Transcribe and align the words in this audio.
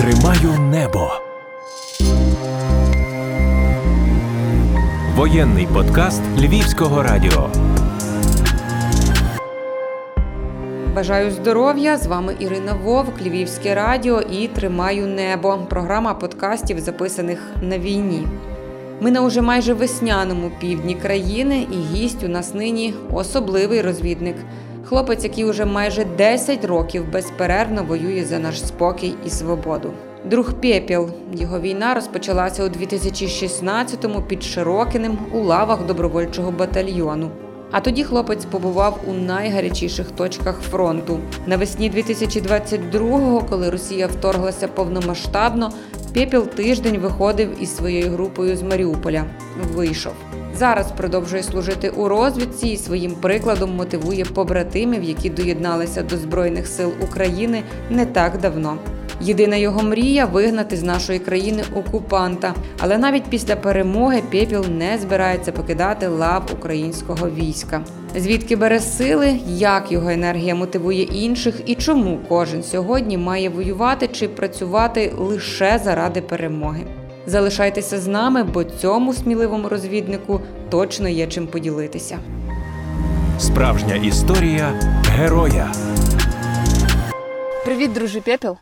Тримаю 0.00 0.60
небо. 0.60 1.10
Воєнний 5.16 5.66
подкаст 5.66 6.22
Львівського 6.38 7.02
радіо. 7.02 7.50
Бажаю 10.94 11.30
здоров'я! 11.30 11.96
З 11.96 12.06
вами 12.06 12.36
Ірина 12.38 12.72
Вовк, 12.84 13.22
Львівське 13.22 13.74
радіо 13.74 14.20
і 14.20 14.48
Тримаю 14.48 15.06
небо. 15.06 15.58
Програма 15.70 16.14
подкастів, 16.14 16.80
записаних 16.80 17.38
на 17.62 17.78
війні. 17.78 18.26
Ми 19.00 19.10
на 19.10 19.22
уже 19.22 19.40
майже 19.40 19.74
весняному 19.74 20.50
півдні 20.60 20.94
країни, 20.94 21.66
і 21.72 21.96
гість 21.96 22.24
у 22.24 22.28
нас 22.28 22.54
нині 22.54 22.94
особливий 23.12 23.82
розвідник. 23.82 24.36
Хлопець, 24.90 25.24
який 25.24 25.44
уже 25.44 25.64
майже 25.64 26.04
10 26.04 26.64
років 26.64 27.12
безперервно 27.12 27.84
воює 27.84 28.24
за 28.24 28.38
наш 28.38 28.66
спокій 28.66 29.14
і 29.26 29.30
свободу. 29.30 29.92
Друг 30.24 30.52
Пєпіл. 30.52 31.10
Його 31.32 31.60
війна 31.60 31.94
розпочалася 31.94 32.64
у 32.64 32.68
2016-му 32.68 34.22
під 34.22 34.42
Широкиним 34.42 35.18
у 35.32 35.40
лавах 35.40 35.86
добровольчого 35.86 36.50
батальйону. 36.50 37.30
А 37.70 37.80
тоді 37.80 38.04
хлопець 38.04 38.44
побував 38.44 39.00
у 39.06 39.12
найгарячіших 39.12 40.10
точках 40.10 40.60
фронту. 40.60 41.18
Навесні 41.46 41.90
2022-го, 41.90 43.44
коли 43.50 43.70
Росія 43.70 44.06
вторглася 44.06 44.68
повномасштабно, 44.68 45.72
Пєпіл 46.14 46.46
тиждень 46.46 46.98
виходив 46.98 47.62
із 47.62 47.76
своєю 47.76 48.10
групою 48.10 48.56
з 48.56 48.62
Маріуполя. 48.62 49.24
Вийшов. 49.74 50.12
Зараз 50.54 50.92
продовжує 50.92 51.42
служити 51.42 51.90
у 51.90 52.08
розвідці 52.08 52.68
і 52.68 52.76
своїм 52.76 53.12
прикладом 53.12 53.76
мотивує 53.76 54.24
побратимів, 54.24 55.02
які 55.02 55.30
доєдналися 55.30 56.02
до 56.02 56.16
Збройних 56.16 56.66
сил 56.66 56.92
України 57.02 57.62
не 57.90 58.06
так 58.06 58.38
давно. 58.38 58.78
Єдина 59.20 59.56
його 59.56 59.82
мрія 59.82 60.26
вигнати 60.26 60.76
з 60.76 60.82
нашої 60.82 61.18
країни 61.18 61.62
окупанта. 61.74 62.54
Але 62.78 62.98
навіть 62.98 63.24
після 63.24 63.56
перемоги 63.56 64.22
Пєпіл 64.30 64.64
не 64.78 64.98
збирається 64.98 65.52
покидати 65.52 66.08
лав 66.08 66.50
українського 66.52 67.30
війська. 67.30 67.84
Звідки 68.16 68.56
бере 68.56 68.80
сили, 68.80 69.40
як 69.46 69.92
його 69.92 70.10
енергія 70.10 70.54
мотивує 70.54 71.02
інших, 71.02 71.54
і 71.66 71.74
чому 71.74 72.18
кожен 72.28 72.62
сьогодні 72.62 73.18
має 73.18 73.48
воювати 73.48 74.08
чи 74.08 74.28
працювати 74.28 75.12
лише 75.18 75.80
заради 75.84 76.20
перемоги. 76.20 76.99
Залишайтеся 77.26 78.00
з 78.00 78.06
нами, 78.06 78.44
бо 78.44 78.64
цьому 78.64 79.14
сміливому 79.14 79.68
розвіднику 79.68 80.40
точно 80.70 81.08
є 81.08 81.26
чим 81.26 81.46
поділитися. 81.46 82.18
Справжня 83.38 83.94
історія 83.94 84.80
героя. 85.04 85.72
Привіт, 87.64 87.92
друже 87.92 88.20
Пепіл. 88.20 88.56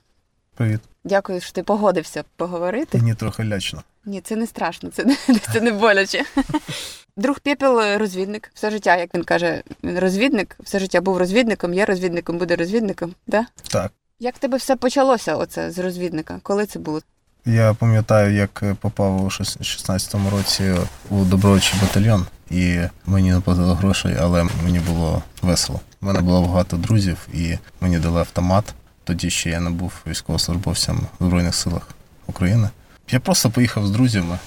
Привіт. 0.55 0.81
Дякую, 1.05 1.41
що 1.41 1.53
ти 1.53 1.62
погодився 1.62 2.25
поговорити. 2.36 2.98
Мені 2.98 3.14
трохи 3.14 3.45
лячно. 3.45 3.83
Ні, 4.05 4.20
це 4.20 4.36
не 4.36 4.47
страшно, 4.47 4.91
це 4.91 5.05
не, 5.05 5.17
це 5.53 5.61
не 5.61 5.73
боляче. 5.73 6.25
Друг 7.17 7.41
Пепіл 7.41 7.81
розвідник 7.97 8.51
все 8.55 8.70
життя, 8.70 8.97
як 8.97 9.14
він 9.14 9.25
каже, 9.25 9.62
він 9.84 9.98
розвідник, 9.98 10.56
все 10.61 10.79
життя 10.79 11.01
був 11.01 11.17
розвідником, 11.17 11.75
є 11.75 11.84
розвідником, 11.84 12.39
буде 12.39 12.56
розвідником. 12.56 13.14
Да? 13.27 13.47
Так. 13.69 13.92
Як 14.20 14.36
в 14.36 14.39
тебе 14.39 14.56
все 14.56 14.77
почалося 14.77 15.36
оце 15.36 15.70
з 15.70 15.79
розвідника? 15.79 16.41
Коли 16.42 16.67
це 16.67 16.79
було? 16.79 17.01
Я 17.48 17.74
пам'ятаю, 17.74 18.34
як 18.34 18.64
попав 18.80 19.24
у 19.24 19.28
16-му 19.28 20.30
році 20.30 20.74
у 21.10 21.24
добровольчий 21.24 21.80
батальйон, 21.80 22.27
і 22.50 22.80
мені 23.06 23.32
не 23.32 23.40
платили 23.40 23.74
грошей, 23.74 24.16
але 24.20 24.46
мені 24.64 24.78
було 24.78 25.22
весело. 25.42 25.80
У 26.02 26.06
мене 26.06 26.20
було 26.20 26.42
багато 26.42 26.77
друзів, 26.77 27.28
і 27.34 27.58
мені 27.80 27.98
дали 27.98 28.20
автомат. 28.20 28.74
Тоді 29.05 29.30
ще 29.30 29.50
я 29.50 29.60
не 29.60 29.70
був 29.70 29.92
військовослужбовцем 30.06 31.00
в 31.20 31.24
Збройних 31.24 31.55
силах 31.55 31.88
України. 32.27 32.68
Я 33.10 33.20
просто 33.20 33.50
поїхав 33.50 33.86
з 33.86 33.90
друзями, 33.90 34.38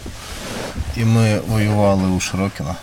і 0.97 1.05
ми 1.05 1.39
воювали 1.39 2.07
у 2.07 2.19
Широкіно. 2.19 2.75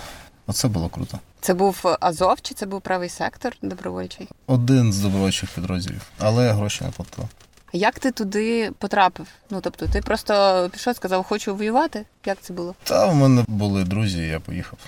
Оце 0.47 0.69
було 0.69 0.89
круто. 0.89 1.19
Це 1.41 1.55
був 1.55 1.97
Азов 2.01 2.41
чи 2.43 2.55
це 2.55 2.67
був 2.67 2.81
правий 2.81 3.09
сектор 3.09 3.53
добровольчий? 3.63 4.29
Один 4.47 4.93
з 4.93 4.99
добровольчих 4.99 5.51
підрозділів, 5.51 6.03
але 6.19 6.53
гроші 6.53 6.85
не 6.85 6.91
платили. 6.91 7.29
Як 7.73 7.99
ти 7.99 8.11
туди 8.11 8.73
потрапив? 8.79 9.27
Ну 9.51 9.61
тобто, 9.61 9.87
ти 9.87 10.01
просто 10.01 10.69
пішов, 10.73 10.97
сказав, 10.97 11.25
хочу 11.25 11.55
воювати? 11.57 12.05
Як 12.27 12.39
це 12.41 12.53
було? 12.53 12.75
Та 12.85 13.07
в 13.07 13.15
мене 13.15 13.45
були 13.49 13.85
друзі, 13.85 14.19
я 14.27 14.41
поїхав. 14.41 14.79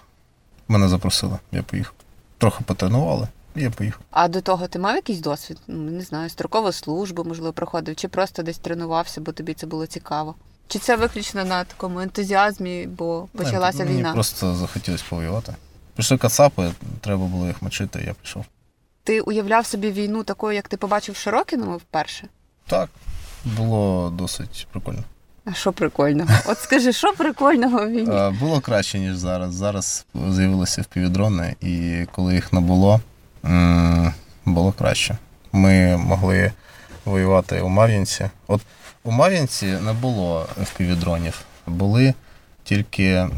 Мене 0.68 0.88
запросили, 0.88 1.38
я 1.52 1.62
поїхав. 1.62 1.92
Трохи 2.38 2.64
потренували, 2.64 3.28
і 3.56 3.62
я 3.62 3.70
поїхав. 3.70 4.00
А 4.10 4.28
до 4.28 4.40
того 4.40 4.66
ти 4.68 4.78
мав 4.78 4.94
якийсь 4.96 5.18
досвід? 5.20 5.58
Ну, 5.66 5.90
не 5.90 6.02
знаю, 6.02 6.30
строкову 6.30 6.72
службу, 6.72 7.24
можливо, 7.24 7.52
проходив, 7.52 7.96
чи 7.96 8.08
просто 8.08 8.42
десь 8.42 8.58
тренувався, 8.58 9.20
бо 9.20 9.32
тобі 9.32 9.54
це 9.54 9.66
було 9.66 9.86
цікаво? 9.86 10.34
Чи 10.68 10.78
це 10.78 10.96
виключно 10.96 11.44
на 11.44 11.64
такому 11.64 12.00
ентузіазмі, 12.00 12.86
бо 12.86 13.28
почалася 13.36 13.78
Не, 13.78 13.84
мені 13.84 13.96
війна? 13.98 14.12
просто 14.12 14.54
захотілося 14.54 15.04
повоювати. 15.10 15.54
Пішли 15.96 16.18
кацапи, 16.18 16.72
треба 17.00 17.26
було 17.26 17.46
їх 17.46 17.62
мочити, 17.62 18.02
я 18.06 18.14
пішов. 18.14 18.44
Ти 19.04 19.20
уявляв 19.20 19.66
собі 19.66 19.90
війну 19.90 20.24
такою, 20.24 20.54
як 20.54 20.68
ти 20.68 20.76
побачив 20.76 21.14
в 21.14 21.18
Широкіному 21.18 21.76
вперше? 21.76 22.28
Так, 22.70 22.88
було 23.44 24.10
досить 24.10 24.66
прикольно. 24.72 25.02
А 25.44 25.52
що 25.52 25.72
прикольного? 25.72 26.30
От 26.46 26.58
скажи, 26.58 26.92
що 26.92 27.12
прикольного 27.12 27.86
в 27.86 27.90
війні? 27.90 28.10
Е, 28.16 28.30
Було 28.30 28.60
краще, 28.60 28.98
ніж 28.98 29.16
зараз. 29.16 29.54
Зараз 29.54 30.06
з'явилися 30.30 30.82
впівдрони, 30.82 31.56
і 31.60 32.06
коли 32.12 32.34
їх 32.34 32.52
не 32.52 32.60
було, 32.60 33.00
було 34.44 34.72
краще. 34.78 35.16
Ми 35.52 35.96
могли 35.96 36.52
воювати 37.04 37.60
у 37.60 37.68
Мар'їнці. 37.68 38.30
От 38.46 38.60
у 39.04 39.10
Мар'їнці 39.10 39.66
не 39.66 39.92
було 39.92 40.46
впівдронів, 40.62 41.40
були 41.66 42.14
тільки 42.64 43.28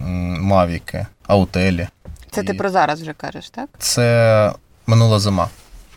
мавіки, 0.41 1.07
аутелі. 1.27 1.89
Це 2.31 2.43
ти 2.43 2.55
про 2.55 2.71
зараз 2.71 3.03
вже 3.03 3.13
кажеш, 3.13 3.51
так? 3.51 3.69
Це 3.79 4.53
минула 4.87 5.19
зима. 5.21 5.49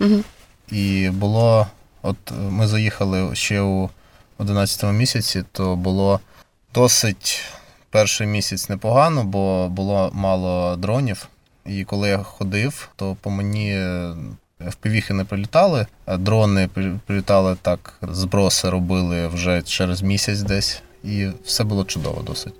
Угу. 0.01 0.23
І 0.71 1.09
було, 1.09 1.67
от 2.05 2.17
ми 2.49 2.67
заїхали 2.67 3.35
ще 3.35 3.61
у 3.61 3.89
11 4.37 4.83
місяці, 4.93 5.43
то 5.51 5.75
було 5.75 6.19
досить 6.73 7.41
перший 7.89 8.27
місяць 8.27 8.69
непогано, 8.69 9.23
бо 9.23 9.69
було 9.69 10.09
мало 10.13 10.75
дронів. 10.75 11.27
І 11.65 11.83
коли 11.83 12.09
я 12.09 12.17
ходив, 12.17 12.89
то 12.95 13.17
по 13.21 13.29
мені 13.29 13.85
впівіхи 14.67 15.13
не 15.13 15.23
прилітали, 15.25 15.85
дрони 16.17 16.69
при- 16.73 16.99
прилітали 17.05 17.57
так, 17.61 17.93
зброси 18.01 18.69
робили 18.69 19.27
вже 19.27 19.61
через 19.61 20.01
місяць 20.01 20.39
десь, 20.39 20.81
і 21.03 21.27
все 21.45 21.63
було 21.63 21.83
чудово 21.83 22.21
досить. 22.21 22.53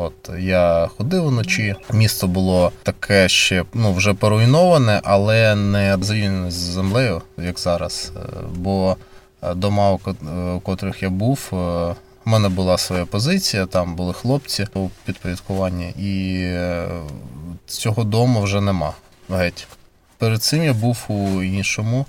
От 0.00 0.30
я 0.38 0.90
ходив 0.96 1.26
вночі. 1.26 1.74
Місто 1.92 2.26
було 2.26 2.72
таке 2.82 3.28
ще 3.28 3.64
ну 3.74 3.92
вже 3.92 4.14
поруйноване, 4.14 5.00
але 5.04 5.54
не 5.54 5.98
зрівняне 6.00 6.50
з 6.50 6.54
землею, 6.54 7.22
як 7.38 7.58
зараз. 7.58 8.12
Е, 8.16 8.20
Бо 8.54 8.96
е, 9.42 9.54
дома, 9.54 9.92
у 9.92 10.00
е, 10.06 10.52
у 10.52 10.60
котрих 10.60 11.02
я 11.02 11.10
був, 11.10 11.48
в 11.50 11.94
мене 12.24 12.48
була 12.48 12.78
своя 12.78 13.06
позиція, 13.06 13.66
там 13.66 13.96
були 13.96 14.12
хлопці 14.12 14.66
у 14.74 14.88
підпорядкуванні, 15.04 15.88
і 15.98 16.44
цього 17.66 18.04
дому 18.04 18.42
вже 18.42 18.60
нема. 18.60 18.92
Геть. 19.30 19.66
Перед 20.18 20.42
цим 20.42 20.62
я 20.64 20.72
був 20.72 21.04
у 21.08 21.42
іншому 21.42 22.06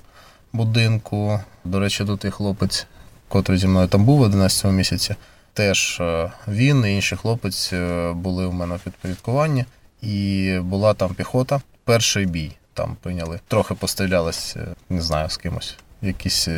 будинку. 0.52 1.40
До 1.64 1.80
речі, 1.80 2.04
тут 2.04 2.24
і 2.24 2.30
хлопець, 2.30 2.86
котрий 3.28 3.58
зі 3.58 3.66
мною 3.66 3.88
там 3.88 4.04
був 4.04 4.18
в 4.18 4.22
11 4.22 4.64
місяці. 4.64 5.14
Теж 5.60 6.00
е, 6.00 6.32
він 6.48 6.84
і 6.86 6.94
інший 6.94 7.18
хлопець 7.18 7.72
е, 7.72 8.12
були 8.12 8.46
у 8.46 8.52
мене 8.52 8.76
в 8.76 8.80
підпорядкуванні, 8.80 9.64
і 10.02 10.58
була 10.62 10.94
там 10.94 11.14
піхота. 11.14 11.60
Перший 11.84 12.26
бій 12.26 12.52
там 12.74 12.96
прийняли. 13.02 13.40
Трохи 13.48 13.74
пострілялись, 13.74 14.56
е, 14.56 14.66
не 14.88 15.02
знаю, 15.02 15.28
з 15.28 15.36
кимось. 15.36 15.76
Якісь 16.02 16.48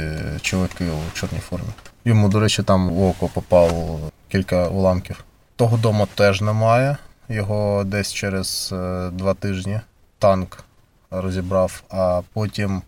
чоловіки 0.40 0.84
у 0.84 1.14
чорній 1.14 1.38
формі. 1.38 1.66
Йому, 2.04 2.28
до 2.28 2.40
речі, 2.40 2.62
там 2.62 2.90
в 2.90 3.02
око 3.02 3.28
попало 3.28 4.00
кілька 4.28 4.68
уламків. 4.68 5.24
Того 5.56 5.76
дому 5.76 6.08
теж 6.14 6.40
немає. 6.40 6.96
Його 7.28 7.84
десь 7.84 8.12
через 8.12 8.68
два 9.12 9.34
тижні 9.34 9.80
танк 10.18 10.64
розібрав, 11.10 11.82
а 11.90 12.20
потім 12.32 12.82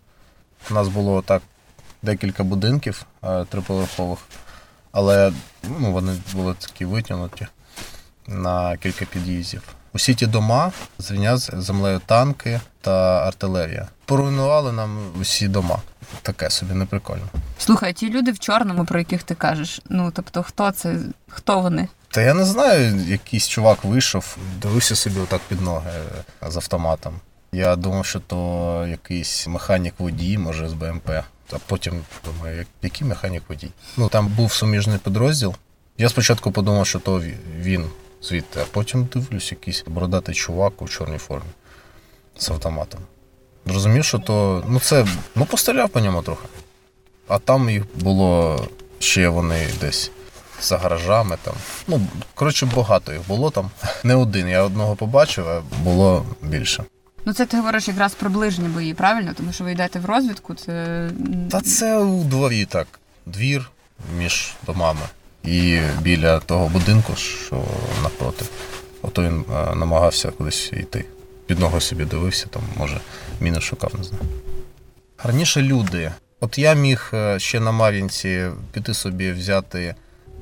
у 0.71 0.73
нас 0.73 0.87
було 0.87 1.21
так 1.21 1.41
декілька 2.01 2.43
будинків 2.43 3.05
триповерхових, 3.49 4.19
але 4.91 5.31
ну, 5.79 5.91
вони 5.91 6.13
були 6.33 6.53
такі 6.53 6.85
витягнуті 6.85 7.47
на 8.27 8.77
кілька 8.77 9.05
під'їздів. 9.05 9.61
Усі 9.93 10.15
ті 10.15 10.27
дома 10.27 10.71
зрівняв 10.99 11.37
з 11.37 11.51
землею 11.53 12.01
танки 12.05 12.61
та 12.81 13.27
артилерія. 13.27 13.87
Поруйнували 14.05 14.71
нам 14.71 14.97
усі 15.21 15.47
дома. 15.47 15.79
Таке 16.21 16.49
собі 16.49 16.73
неприкольно. 16.73 17.27
Слухай, 17.57 17.93
ті 17.93 18.09
люди 18.09 18.31
в 18.31 18.39
чорному, 18.39 18.85
про 18.85 18.99
яких 18.99 19.23
ти 19.23 19.35
кажеш, 19.35 19.81
ну 19.89 20.11
тобто, 20.15 20.43
хто 20.43 20.71
це, 20.71 20.95
хто 21.27 21.59
вони? 21.59 21.87
Та 22.07 22.21
я 22.21 22.33
не 22.33 22.45
знаю, 22.45 22.95
якийсь 22.95 23.47
чувак 23.47 23.83
вийшов, 23.83 24.37
дивився 24.61 24.95
собі 24.95 25.19
отак 25.19 25.41
під 25.47 25.61
ноги 25.61 25.91
е, 26.43 26.51
з 26.51 26.55
автоматом. 26.55 27.13
Я 27.51 27.75
думав, 27.75 28.05
що 28.05 28.19
то 28.19 28.87
якийсь 28.89 29.47
механік 29.47 29.93
водій, 29.97 30.37
може, 30.37 30.69
з 30.69 30.73
БМП. 30.73 31.09
А 31.51 31.55
потім 31.67 32.01
думаю, 32.25 32.57
як- 32.57 32.67
який 32.81 33.07
механік 33.07 33.43
водій. 33.49 33.69
Ну 33.97 34.09
там 34.09 34.27
був 34.27 34.51
суміжний 34.53 34.97
підрозділ. 34.97 35.55
Я 35.97 36.09
спочатку 36.09 36.51
подумав, 36.51 36.87
що 36.87 36.99
то 36.99 37.21
він 37.59 37.85
звідти, 38.21 38.59
а 38.61 38.65
потім 38.71 39.05
дивлюсь, 39.13 39.51
якийсь 39.51 39.83
бородатий 39.87 40.35
чувак 40.35 40.81
у 40.81 40.87
чорній 40.87 41.17
формі 41.17 41.49
з 42.37 42.49
автоматом. 42.49 42.99
Зрозумів, 43.65 44.05
що 44.05 44.19
то. 44.19 44.63
Ну 44.67 44.79
це. 44.79 45.07
Ну, 45.35 45.45
постріляв 45.45 45.89
по 45.89 45.99
ньому 45.99 46.21
трохи. 46.21 46.45
А 47.27 47.39
там 47.39 47.69
їх 47.69 47.83
було 47.95 48.59
ще 48.99 49.27
вони 49.29 49.67
десь 49.81 50.11
за 50.61 50.77
гаражами 50.77 51.37
там. 51.43 51.53
Ну, 51.87 52.07
коротше, 52.33 52.65
багато 52.75 53.13
їх 53.13 53.21
було 53.27 53.51
там. 53.51 53.69
Не 54.03 54.15
один. 54.15 54.47
Я 54.49 54.63
одного 54.63 54.95
побачив, 54.95 55.47
а 55.49 55.61
було 55.83 56.25
більше. 56.41 56.83
Ну 57.25 57.33
це 57.33 57.45
ти 57.45 57.57
говориш 57.57 57.87
якраз 57.87 58.13
про 58.13 58.29
ближні 58.29 58.67
бої, 58.67 58.93
правильно? 58.93 59.33
Тому 59.37 59.51
що 59.51 59.63
ви 59.63 59.71
йдете 59.71 59.99
в 59.99 60.05
розвідку, 60.05 60.55
це 60.55 61.09
Та 61.51 61.61
це 61.61 61.97
у 61.97 62.23
дворі 62.23 62.65
так. 62.65 62.87
Двір 63.25 63.71
між 64.17 64.53
домами. 64.65 65.01
І 65.43 65.79
біля 66.01 66.39
того 66.39 66.69
будинку, 66.69 67.15
що 67.15 67.63
напроти. 68.03 68.45
Ото 69.01 69.23
він 69.23 69.45
е, 69.55 69.75
намагався 69.75 70.31
кудись 70.31 70.73
йти. 70.73 71.05
Під 71.45 71.59
ногу 71.59 71.81
собі 71.81 72.05
дивився, 72.05 72.47
там, 72.47 72.61
може, 72.77 72.99
міни 73.41 73.61
шукав, 73.61 73.91
не 73.97 74.03
знаю. 74.03 74.23
Раніше 75.23 75.61
люди. 75.61 76.11
От 76.39 76.57
я 76.57 76.73
міг 76.73 77.11
е, 77.13 77.39
ще 77.39 77.59
на 77.59 77.71
Мар'їнці 77.71 78.47
піти 78.71 78.93
собі 78.93 79.31
взяти 79.31 79.95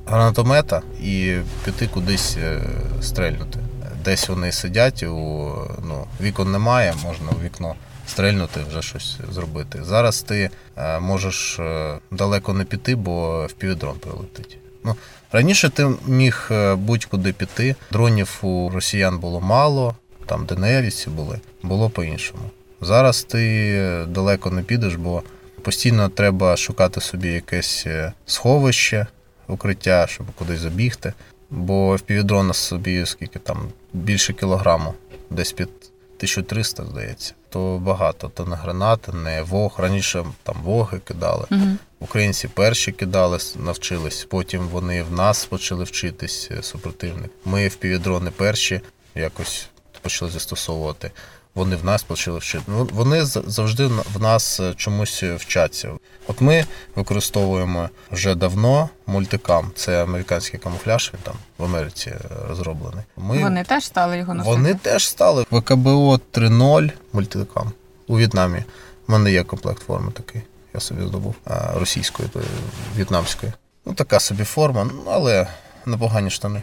гранатомета 0.06 0.82
і 1.02 1.36
піти 1.64 1.86
кудись 1.86 2.36
е, 2.36 2.60
стрельнути. 3.02 3.58
Десь 4.04 4.28
вони 4.28 4.52
сидять, 4.52 5.02
у, 5.02 5.52
ну, 5.84 6.06
вікон 6.20 6.52
немає, 6.52 6.94
можна 7.04 7.26
у 7.30 7.44
вікно 7.44 7.74
стрельнути, 8.06 8.60
вже 8.68 8.82
щось 8.82 9.18
зробити. 9.30 9.84
Зараз 9.84 10.22
ти 10.22 10.50
е, 10.76 11.00
можеш 11.00 11.58
е, 11.58 11.94
далеко 12.10 12.52
не 12.52 12.64
піти, 12.64 12.96
бо 12.96 13.46
впівдрон 13.46 13.98
прилетить. 13.98 14.58
Ну, 14.84 14.96
раніше 15.32 15.68
ти 15.68 15.90
міг 16.06 16.48
е, 16.50 16.74
будь-куди 16.74 17.32
піти. 17.32 17.74
Дронів 17.92 18.38
у 18.42 18.70
росіян 18.74 19.18
було 19.18 19.40
мало, 19.40 19.96
там 20.26 20.46
ДНРівці 20.46 21.10
були, 21.10 21.40
було 21.62 21.90
по-іншому. 21.90 22.50
Зараз 22.80 23.22
ти 23.22 24.04
далеко 24.08 24.50
не 24.50 24.62
підеш, 24.62 24.96
бо 24.96 25.22
постійно 25.62 26.08
треба 26.08 26.56
шукати 26.56 27.00
собі 27.00 27.28
якесь 27.28 27.86
сховище, 28.26 29.06
укриття, 29.48 30.06
щоб 30.06 30.26
кудись 30.34 30.60
забігти. 30.60 31.12
Бо 31.56 31.96
впівдрона 31.96 32.52
собі 32.52 33.06
скільки 33.06 33.38
там 33.38 33.68
більше 33.92 34.32
кілограму, 34.32 34.94
десь 35.30 35.52
під 35.52 35.68
1300, 35.68 36.84
здається. 36.84 37.34
То 37.50 37.78
багато, 37.78 38.28
то 38.28 38.46
не 38.46 38.56
гранати, 38.56 39.12
не 39.12 39.42
вог. 39.42 39.74
Раніше 39.78 40.24
там 40.42 40.56
воги 40.62 40.98
кидали. 40.98 41.46
Угу. 41.50 41.60
Українці 42.00 42.48
перші 42.48 42.92
кидали, 42.92 43.38
навчились, 43.56 44.26
потім 44.30 44.68
вони 44.68 45.02
в 45.02 45.12
нас 45.12 45.44
почали 45.46 45.84
вчитись 45.84 46.48
е, 46.50 46.62
супротивник. 46.62 47.30
Ми 47.44 47.68
в 47.68 47.76
півдрони 47.76 48.30
перші 48.30 48.80
якось 49.14 49.68
почали 50.02 50.30
застосовувати. 50.30 51.10
Вони 51.54 51.76
в 51.76 51.84
нас 51.84 52.02
почали 52.02 52.38
вчити. 52.38 52.64
Ну, 52.68 52.88
Вони 52.92 53.24
завжди 53.24 53.86
в 53.86 54.20
нас 54.22 54.60
е, 54.60 54.74
чомусь 54.76 55.22
вчаться. 55.22 55.90
От 56.26 56.40
ми 56.40 56.64
використовуємо 56.94 57.88
вже 58.12 58.34
давно 58.34 58.88
мультикам. 59.06 59.70
Це 59.76 60.02
американський 60.02 60.60
камуфляж, 60.60 61.10
він 61.14 61.20
там 61.22 61.34
в 61.58 61.64
Америці 61.64 62.10
е, 62.10 62.20
розроблений. 62.48 63.04
Ми 63.16 63.42
Вони 63.42 63.64
теж 63.64 63.84
стали 63.84 64.18
його 64.18 64.34
носити. 64.34 64.56
вони 64.56 64.74
теж 64.74 65.08
стали 65.08 65.44
ВКБО 65.50 66.20
3.0 66.32 66.90
мультикам 67.12 67.72
у 68.06 68.16
В'єтнамі. 68.16 68.64
У 69.08 69.12
мене 69.12 69.32
є 69.32 69.44
комплект 69.44 69.82
форми 69.82 70.12
такий. 70.12 70.42
Я 70.74 70.80
собі 70.80 71.06
здобув 71.06 71.34
російської, 71.74 72.28
в'єтнамської. 72.96 73.52
Ну, 73.86 73.94
така 73.94 74.20
собі 74.20 74.44
форма, 74.44 74.90
але 75.06 75.46
непогані 75.86 76.30
штани. 76.30 76.62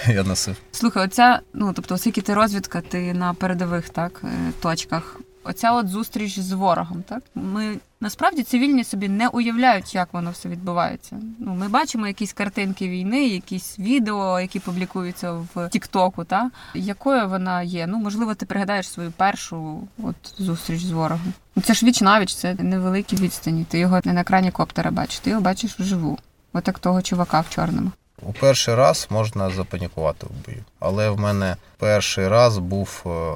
Я 0.08 0.24
носив. 0.24 0.56
Слухай, 0.72 1.04
оця, 1.04 1.40
ну 1.54 1.72
тобто, 1.72 1.94
оскільки 1.94 2.20
ти 2.20 2.34
розвідка, 2.34 2.80
ти 2.80 3.14
на 3.14 3.34
передових 3.34 3.88
так, 3.88 4.22
е, 4.24 4.52
точках. 4.62 5.20
Оця 5.44 5.72
от 5.72 5.88
зустріч 5.88 6.38
з 6.38 6.52
ворогом, 6.52 7.02
так? 7.08 7.22
Ми 7.34 7.76
насправді 8.00 8.42
цивільні 8.42 8.84
собі 8.84 9.08
не 9.08 9.28
уявляють, 9.28 9.94
як 9.94 10.08
воно 10.12 10.30
все 10.30 10.48
відбувається. 10.48 11.16
Ну, 11.38 11.54
ми 11.54 11.68
бачимо 11.68 12.06
якісь 12.06 12.32
картинки 12.32 12.88
війни, 12.88 13.26
якісь 13.26 13.78
відео, 13.78 14.40
які 14.40 14.60
публікуються 14.60 15.32
в 15.32 15.68
Тіктоку, 15.68 16.24
та 16.24 16.50
якою 16.74 17.28
вона 17.28 17.62
є? 17.62 17.86
Ну, 17.86 17.98
можливо, 17.98 18.34
ти 18.34 18.46
пригадаєш 18.46 18.88
свою 18.88 19.10
першу 19.10 19.88
от 20.02 20.16
зустріч 20.38 20.82
з 20.82 20.90
ворогом. 20.90 21.32
Ну, 21.56 21.62
це 21.62 21.74
ж 21.74 21.86
віч 21.86 22.00
навіч, 22.00 22.34
це 22.34 22.54
невеликі 22.54 23.16
відстані. 23.16 23.66
Ти 23.68 23.78
його 23.78 24.00
не 24.04 24.12
на 24.12 24.20
екрані 24.20 24.50
коптера 24.50 24.90
бачиш, 24.90 25.18
ти 25.18 25.30
його 25.30 25.42
бачиш 25.42 25.80
вживу. 25.80 26.18
Отак 26.52 26.78
того 26.78 27.02
чувака 27.02 27.40
в 27.40 27.50
чорному. 27.50 27.92
У 28.22 28.32
перший 28.32 28.74
раз 28.74 29.06
можна 29.10 29.50
запанікувати 29.50 30.26
в 30.26 30.46
бою. 30.46 30.64
Але 30.80 31.10
в 31.10 31.20
мене 31.20 31.56
перший 31.78 32.28
раз 32.28 32.58
був 32.58 33.02
е, 33.06 33.32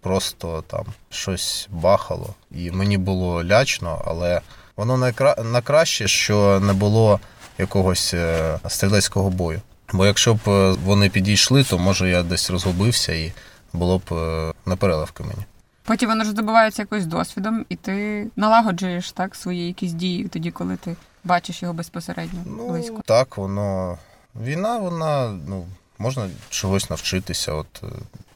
просто 0.00 0.64
там 0.66 0.84
щось 1.10 1.68
бахало, 1.70 2.34
і 2.50 2.70
мені 2.70 2.98
було 2.98 3.44
лячно, 3.44 4.02
але 4.06 4.40
воно 4.76 4.96
найкра... 4.98 5.36
найкраще, 5.52 6.08
що 6.08 6.60
не 6.60 6.72
було 6.72 7.20
якогось 7.58 8.14
е, 8.14 8.58
стрілецького 8.68 9.30
бою. 9.30 9.60
Бо 9.92 10.06
якщо 10.06 10.34
б 10.34 10.38
е, 10.48 10.76
вони 10.84 11.08
підійшли, 11.08 11.64
то 11.64 11.78
може 11.78 12.10
я 12.10 12.22
десь 12.22 12.50
розгубився 12.50 13.12
і 13.12 13.32
було 13.72 13.98
б 13.98 14.12
е, 14.14 14.52
непереливки 14.66 15.22
мені. 15.22 15.44
Потім 15.86 16.08
воно 16.08 16.24
ж 16.24 16.30
здобувається 16.30 16.82
якось 16.82 17.06
досвідом, 17.06 17.64
і 17.68 17.76
ти 17.76 18.26
налагоджуєш 18.36 19.12
так 19.12 19.34
свої 19.34 19.66
якісь 19.66 19.92
дії 19.92 20.28
тоді, 20.28 20.50
коли 20.50 20.76
ти 20.76 20.96
бачиш 21.24 21.62
його 21.62 21.74
безпосередньо 21.74 22.40
Ну, 22.46 22.68
близько. 22.68 23.02
так, 23.06 23.36
воно. 23.36 23.98
Війна, 24.42 24.78
вона, 24.78 25.38
ну, 25.46 25.66
можна 25.98 26.30
чогось 26.50 26.90
навчитися. 26.90 27.52
От 27.52 27.66
е, 27.82 27.86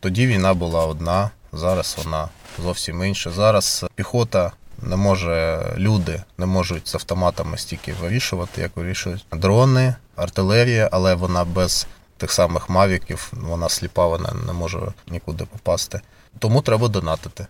тоді 0.00 0.26
війна 0.26 0.54
була 0.54 0.86
одна, 0.86 1.30
зараз 1.52 1.96
вона 2.04 2.28
зовсім 2.62 3.04
інша. 3.04 3.30
Зараз 3.30 3.84
піхота 3.94 4.52
не 4.82 4.96
може, 4.96 5.66
люди 5.76 6.22
не 6.38 6.46
можуть 6.46 6.88
з 6.88 6.94
автоматами 6.94 7.58
стільки 7.58 7.92
вирішувати, 7.92 8.60
як 8.60 8.76
вирішують 8.76 9.26
дрони, 9.32 9.94
артилерія, 10.16 10.88
але 10.92 11.14
вона 11.14 11.44
без 11.44 11.86
тих 12.16 12.32
самих 12.32 12.68
мавіків, 12.68 13.32
вона 13.32 13.68
сліпа, 13.68 14.06
вона 14.06 14.32
не 14.46 14.52
може 14.52 14.78
нікуди 15.08 15.44
попасти. 15.44 16.00
Тому 16.38 16.62
треба 16.62 16.88
донатити. 16.88 17.46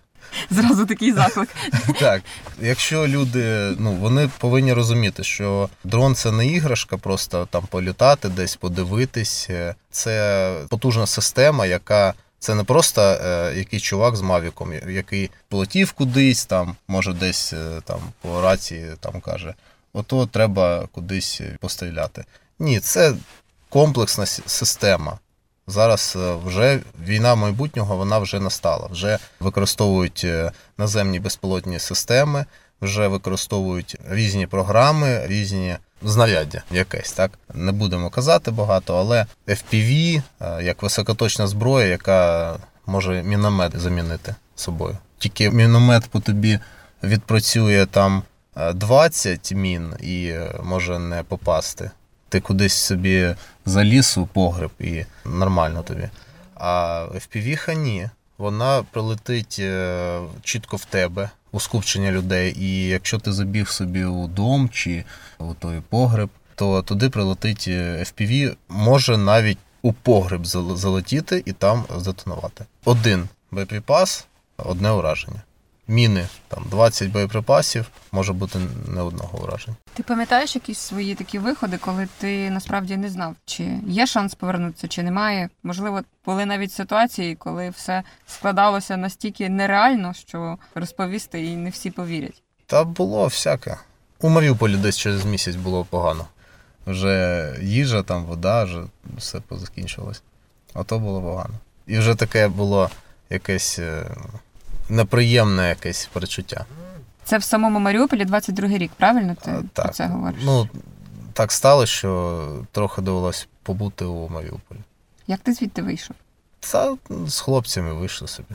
Зразу 0.50 0.86
такий 0.86 1.12
заклик. 1.12 1.48
Так, 2.00 2.22
якщо 2.60 3.08
люди, 3.08 3.74
ну 3.78 3.92
вони 3.92 4.30
повинні 4.38 4.72
розуміти, 4.72 5.24
що 5.24 5.68
дрон 5.84 6.14
це 6.14 6.32
не 6.32 6.46
іграшка, 6.46 6.96
просто 6.96 7.48
там 7.50 7.66
політати, 7.70 8.28
десь 8.28 8.56
подивитись. 8.56 9.46
Е, 9.50 9.74
Це 9.90 10.54
потужна 10.68 11.06
система, 11.06 11.66
яка 11.66 12.14
це 12.38 12.54
не 12.54 12.64
просто 12.64 13.02
е, 13.02 13.52
якийсь 13.56 13.82
чувак 13.82 14.16
з 14.16 14.20
Мавіком, 14.20 14.72
який 14.88 15.30
полетів 15.48 15.92
кудись, 15.92 16.46
там, 16.46 16.76
може, 16.88 17.12
десь 17.12 17.52
е, 17.52 17.80
там 17.84 18.00
по 18.20 18.40
рації 18.40 18.86
там 19.00 19.20
каже: 19.20 19.54
ото 19.92 20.26
треба 20.26 20.88
кудись 20.92 21.40
постріляти. 21.60 22.24
Ні, 22.58 22.80
це 22.80 23.14
комплексна 23.68 24.26
система. 24.26 25.18
Зараз 25.68 26.16
е, 26.20 26.34
вже 26.44 26.80
війна 27.06 27.34
майбутнього 27.34 27.96
вона 27.96 28.18
вже 28.18 28.40
настала. 28.40 28.86
Вже 28.90 29.18
використовують 29.40 30.22
е, 30.24 30.52
наземні 30.78 31.20
безпілотні 31.20 31.78
системи, 31.78 32.44
вже 32.80 33.08
використовують 33.08 33.96
різні 34.10 34.46
програми, 34.46 35.26
різні 35.26 35.76
знаряддя 36.02 36.62
якесь, 36.70 37.12
так 37.12 37.30
не 37.54 37.72
будемо 37.72 38.10
казати 38.10 38.50
багато, 38.50 38.96
але 38.96 39.26
FPV, 39.48 40.22
е, 40.40 40.62
як 40.62 40.82
високоточна 40.82 41.46
зброя, 41.46 41.86
яка 41.86 42.56
може 42.86 43.22
міномет 43.22 43.80
замінити 43.80 44.34
собою. 44.56 44.96
Тільки 45.18 45.50
міномет 45.50 46.06
по 46.06 46.20
тобі 46.20 46.58
відпрацює 47.02 47.86
там 47.90 48.22
е, 48.56 48.72
20 48.72 49.52
мін 49.52 49.94
і 50.00 50.34
може 50.62 50.98
не 50.98 51.22
попасти. 51.22 51.90
Ти 52.28 52.40
кудись 52.40 52.74
собі 52.74 53.34
заліз 53.66 54.18
у 54.18 54.26
погреб 54.26 54.70
і 54.80 55.04
нормально 55.24 55.82
тобі. 55.82 56.08
А 56.54 57.04
FPV 57.14 57.74
ні. 57.74 58.08
Вона 58.38 58.82
прилетить 58.90 59.56
е, 59.60 60.20
чітко 60.42 60.76
в 60.76 60.84
тебе, 60.84 61.30
у 61.52 61.60
скупчення 61.60 62.12
людей. 62.12 62.56
І 62.58 62.86
якщо 62.86 63.18
ти 63.18 63.32
забіг 63.32 63.68
собі 63.68 64.04
у 64.04 64.26
дом 64.26 64.68
чи 64.68 65.04
у 65.38 65.54
той 65.54 65.80
погреб, 65.88 66.30
то 66.54 66.82
туди 66.82 67.10
прилетить 67.10 67.64
е, 67.68 67.98
FPV, 67.98 68.56
може 68.68 69.16
навіть 69.16 69.58
у 69.82 69.92
погреб 69.92 70.46
залетіти 70.46 71.42
і 71.46 71.52
там 71.52 71.84
здетонувати. 71.96 72.64
Один 72.84 73.28
боєприпас, 73.50 74.26
одне 74.56 74.90
ураження. 74.90 75.42
Міни, 75.88 76.28
там 76.48 76.64
20 76.70 77.10
боєприпасів, 77.10 77.86
може 78.12 78.32
бути 78.32 78.58
не 78.88 79.02
одного 79.02 79.42
ураження. 79.44 79.76
Ти 79.94 80.02
пам'ятаєш 80.02 80.54
якісь 80.54 80.78
свої 80.78 81.14
такі 81.14 81.38
виходи, 81.38 81.78
коли 81.78 82.08
ти 82.18 82.50
насправді 82.50 82.96
не 82.96 83.10
знав, 83.10 83.36
чи 83.44 83.78
є 83.86 84.06
шанс 84.06 84.34
повернутися, 84.34 84.88
чи 84.88 85.02
немає? 85.02 85.48
Можливо, 85.62 86.02
були 86.24 86.46
навіть 86.46 86.72
ситуації, 86.72 87.34
коли 87.34 87.70
все 87.70 88.02
складалося 88.26 88.96
настільки 88.96 89.48
нереально, 89.48 90.14
що 90.14 90.58
розповісти 90.74 91.44
і 91.44 91.56
не 91.56 91.70
всі 91.70 91.90
повірять. 91.90 92.42
Та 92.66 92.84
було 92.84 93.24
всяке. 93.24 93.76
У 94.20 94.28
Маріуполі 94.28 94.76
десь 94.76 94.98
через 94.98 95.24
місяць 95.24 95.56
було 95.56 95.84
погано. 95.84 96.26
Вже 96.86 97.56
їжа, 97.62 98.02
там 98.02 98.24
вода, 98.24 98.64
вже 98.64 98.82
все 99.16 99.40
позакінчилось. 99.40 100.22
А 100.74 100.84
то 100.84 100.98
було 100.98 101.22
погано. 101.22 101.54
І 101.86 101.98
вже 101.98 102.14
таке 102.14 102.48
було 102.48 102.90
якесь 103.30 103.78
е, 103.78 104.06
неприємне 104.88 105.68
якесь 105.68 106.08
перечуття. 106.12 106.64
Це 107.24 107.38
в 107.38 107.42
самому 107.42 107.78
Маріуполі 107.80 108.24
22-й 108.24 108.78
рік, 108.78 108.92
правильно 108.96 109.36
ти 109.44 109.50
А, 109.74 109.82
про 109.82 109.92
це 109.92 110.06
говориш? 110.06 110.40
Ну, 110.44 110.68
так 111.32 111.52
стало, 111.52 111.86
що 111.86 112.64
трохи 112.72 113.02
довелось 113.02 113.48
побути 113.62 114.04
у 114.04 114.28
Маріуполі. 114.28 114.78
Як 115.26 115.40
ти 115.40 115.52
звідти 115.52 115.82
вийшов? 115.82 116.16
Та 116.60 116.96
з 117.26 117.40
хлопцями 117.40 117.92
вийшло 117.92 118.28
собі. 118.28 118.54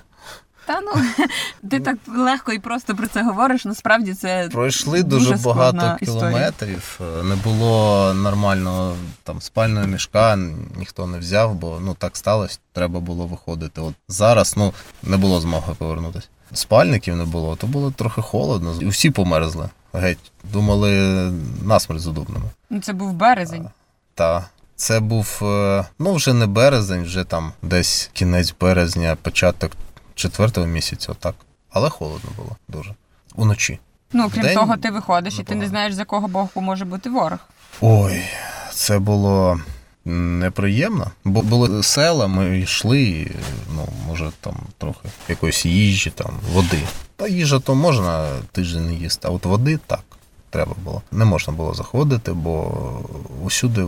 Та 0.65 0.81
ну 0.81 0.91
ти 1.69 1.79
так 1.79 1.97
легко 2.07 2.51
і 2.53 2.59
просто 2.59 2.95
про 2.95 3.07
це 3.07 3.23
говориш. 3.23 3.65
Насправді 3.65 4.13
це 4.13 4.49
Пройшли 4.51 5.03
Дуже 5.03 5.29
дуже, 5.31 5.43
багато 5.43 5.97
кілометрів. 6.05 6.99
е, 7.19 7.23
Не 7.23 7.35
було 7.35 8.13
нормально 8.13 8.95
там 9.23 9.41
спального 9.41 9.87
мішка, 9.87 10.39
ніхто 10.77 11.07
не 11.07 11.19
взяв, 11.19 11.55
бо 11.55 11.79
ну 11.81 11.93
так 11.93 12.17
сталося, 12.17 12.59
треба 12.73 12.99
було 12.99 13.27
виходити. 13.27 13.81
От 13.81 13.93
зараз 14.07 14.53
ну 14.57 14.73
не 15.03 15.17
було 15.17 15.41
змоги 15.41 15.73
повернутися. 15.77 16.27
Спальників 16.53 17.15
не 17.15 17.23
було, 17.25 17.55
то 17.55 17.67
було 17.67 17.91
трохи 17.91 18.21
холодно. 18.21 18.75
І 18.81 18.85
всі 18.87 19.09
померзли. 19.09 19.69
Геть. 19.93 20.31
Думали 20.53 20.91
насмерть 21.65 22.01
задубними. 22.01 22.45
ну, 22.69 22.81
це 22.81 22.93
був 22.93 23.13
березень. 23.13 23.67
Та 24.15 24.45
це 24.75 24.99
був 24.99 25.39
е, 25.41 25.85
ну 25.99 26.13
вже 26.13 26.33
не 26.33 26.47
березень, 26.47 27.03
вже 27.03 27.23
там 27.23 27.51
десь 27.61 28.09
кінець 28.13 28.53
березня, 28.61 29.17
початок 29.21 29.71
четвертого 30.15 30.67
місяця, 30.67 31.11
отак. 31.11 31.35
Але 31.69 31.89
холодно 31.89 32.29
було 32.37 32.55
дуже. 32.67 32.93
Уночі. 33.35 33.79
Ну, 34.13 34.29
крім 34.29 34.43
Вдень 34.43 34.55
того, 34.55 34.77
ти 34.77 34.91
виходиш 34.91 35.39
і 35.39 35.43
ти 35.43 35.55
не 35.55 35.67
знаєш, 35.67 35.93
з 35.93 35.99
якого 35.99 36.27
боку 36.27 36.61
може 36.61 36.85
бути 36.85 37.09
ворог. 37.09 37.39
Ой, 37.81 38.23
це 38.73 38.99
було 38.99 39.59
неприємно. 40.05 41.11
Бо 41.23 41.41
були 41.41 41.83
села, 41.83 42.27
ми 42.27 42.59
йшли, 42.59 43.31
ну, 43.75 43.87
може, 44.07 44.31
там 44.41 44.55
трохи 44.77 45.07
якоїсь 45.29 45.65
їжі, 45.65 46.09
там, 46.09 46.31
води. 46.53 46.81
Та 47.15 47.27
їжа 47.27 47.59
то 47.59 47.75
можна 47.75 48.29
тиждень 48.51 48.85
не 48.85 48.93
їсти, 48.93 49.27
а 49.27 49.31
от 49.31 49.45
води 49.45 49.79
так 49.87 50.03
треба 50.49 50.73
було. 50.83 51.01
Не 51.11 51.25
можна 51.25 51.53
було 51.53 51.73
заходити, 51.73 52.33
бо 52.33 52.71
усюди 53.43 53.87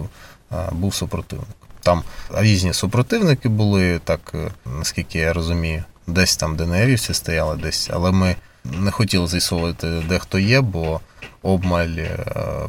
а, 0.50 0.72
був 0.72 0.94
супротивник. 0.94 1.48
Там 1.82 2.03
різні 2.34 2.74
супротивники 2.74 3.50
були, 3.50 4.00
так 4.03 4.32
е, 4.34 4.51
наскільки 4.77 5.20
я 5.20 5.34
розумію, 5.34 5.84
десь 6.08 6.38
там 6.38 6.56
ДНРівці 6.56 7.14
стояли, 7.14 7.56
десь, 7.56 7.90
але 7.94 8.12
ми 8.12 8.36
не 8.64 8.92
хотіли 8.92 9.28
з'ясовувати, 9.28 10.04
де 10.10 10.20
хто 10.20 10.40
є, 10.40 10.62
бо 10.62 11.02
обмаль 11.42 11.98
е, 11.98 12.26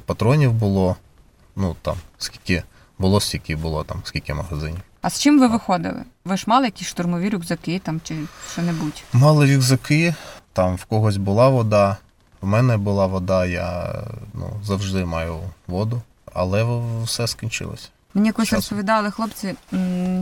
патронів 0.07 0.53
було. 0.53 0.97
Ну 1.57 1.77
там 1.83 1.97
скільки 2.19 2.63
було, 2.99 3.21
стільки 3.21 3.57
було 3.57 3.85
там, 3.85 4.01
скільки 4.05 4.35
магазинів. 4.35 4.81
А 5.03 5.11
з 5.11 5.21
чим 5.21 5.41
ви 5.41 5.47
виходили? 5.47 6.03
Ви 6.25 6.37
ж 6.37 6.45
мали 6.47 6.65
якісь 6.65 6.89
штурмові 6.89 7.31
рюкзаки 7.31 7.79
там 7.79 8.01
чи 8.05 8.17
що-небудь? 8.53 9.03
Мали 9.13 9.55
рюкзаки, 9.55 10.15
там 10.53 10.77
в 10.77 10.85
когось 10.85 11.17
була 11.17 11.49
вода, 11.49 11.97
в 12.41 12.47
мене 12.47 12.77
була 12.77 13.07
вода, 13.07 13.47
я 13.47 13.95
ну, 14.35 14.61
завжди 14.65 15.05
маю 15.05 15.41
воду, 15.67 16.03
але 16.35 16.67
все 17.05 17.27
скінчилось. 17.27 17.91
Мені 18.17 18.29
якось 18.29 18.49
Часом. 18.49 18.59
розповідали 18.59 19.11
хлопці, 19.11 19.55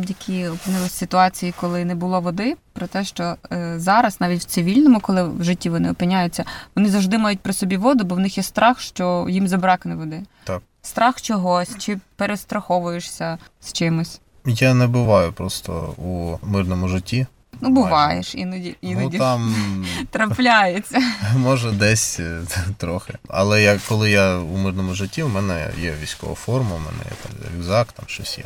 які 0.09 0.49
опинилися 0.49 0.87
в 0.87 0.99
ситуації, 0.99 1.55
коли 1.61 1.85
не 1.85 1.95
було 1.95 2.21
води, 2.21 2.57
про 2.73 2.87
те, 2.87 3.05
що 3.05 3.37
е, 3.53 3.75
зараз, 3.77 4.21
навіть 4.21 4.41
в 4.41 4.45
цивільному, 4.45 5.01
коли 5.01 5.23
в 5.23 5.45
житті 5.45 5.71
вони 5.71 5.91
опиняються, 5.91 6.45
вони 6.77 6.89
завжди 6.89 7.19
мають 7.19 7.41
при 7.41 7.53
собі 7.53 7.77
воду, 7.77 8.05
бо 8.05 8.15
в 8.15 8.21
них 8.21 8.37
є 8.37 8.43
страх, 8.43 8.81
що 8.81 9.27
їм 9.31 9.49
забракне 9.49 9.95
води. 9.95 10.23
Так. 10.45 10.63
Страх 10.83 11.23
чогось, 11.23 11.79
чи 11.79 11.99
перестраховуєшся 12.17 13.39
з 13.61 13.73
чимось. 13.73 14.21
Я 14.45 14.75
не 14.75 14.87
буваю 14.87 15.33
просто 15.33 15.95
у 15.99 16.39
мирному 16.47 16.89
житті. 16.89 17.27
Ну, 17.61 17.71
буваєш, 17.71 18.35
іноді, 18.35 18.77
іноді 18.81 19.19
Ну 19.19 19.25
там 19.25 19.55
трапляється. 20.11 21.03
може 21.37 21.71
десь 21.73 22.21
е, 22.21 22.41
трохи. 22.77 23.15
Але 23.29 23.63
я, 23.63 23.81
коли 23.89 24.11
я 24.11 24.37
у 24.37 24.57
мирному 24.57 24.95
житті, 24.95 25.23
у 25.23 25.29
мене 25.29 25.71
є 25.83 25.95
військова 26.03 26.35
форма, 26.35 26.71
у 26.75 26.79
мене 26.79 27.05
є 27.05 27.17
там 27.23 27.57
рюкзак, 27.57 27.93
там 27.93 28.05
щось 28.09 28.39
є. 28.39 28.45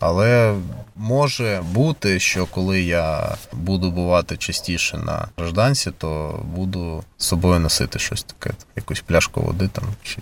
Але 0.00 0.54
може 0.96 1.62
бути, 1.72 2.20
що 2.20 2.46
коли 2.46 2.82
я 2.82 3.36
буду 3.52 3.90
бувати 3.90 4.36
частіше 4.36 4.98
на 4.98 5.28
гражданці, 5.36 5.90
то 5.98 6.40
буду 6.54 7.04
з 7.18 7.26
собою 7.26 7.60
носити 7.60 7.98
щось 7.98 8.22
таке, 8.22 8.54
якусь 8.76 9.00
пляшку 9.00 9.40
води 9.40 9.68
там, 9.68 9.84
чи 10.02 10.18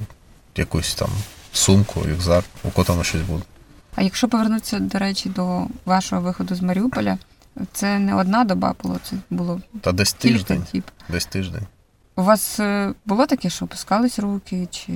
якусь 0.56 0.94
там 0.94 1.08
сумку, 1.52 2.02
рюкзак, 2.10 2.44
у 2.64 2.70
котому 2.70 3.04
щось 3.04 3.22
буде. 3.22 3.42
А 3.94 4.02
якщо 4.02 4.28
повернутися, 4.28 4.78
до 4.78 4.98
речі, 4.98 5.28
до 5.28 5.66
вашого 5.84 6.22
виходу 6.22 6.54
з 6.54 6.60
Маріуполя, 6.60 7.18
це 7.72 7.98
не 7.98 8.14
одна 8.14 8.44
доба 8.44 8.74
було, 8.82 8.98
це 9.04 9.16
було 9.30 9.60
Та 9.80 9.92
десь 9.92 10.12
кілька 10.12 10.38
тиждень, 10.38 10.66
діб. 10.72 10.84
десь 11.08 11.26
тиждень. 11.26 11.66
У 12.16 12.22
вас 12.22 12.60
е, 12.60 12.94
було 13.06 13.26
таке, 13.26 13.50
що 13.50 13.64
опускались 13.64 14.18
руки, 14.18 14.68
чи 14.70 14.92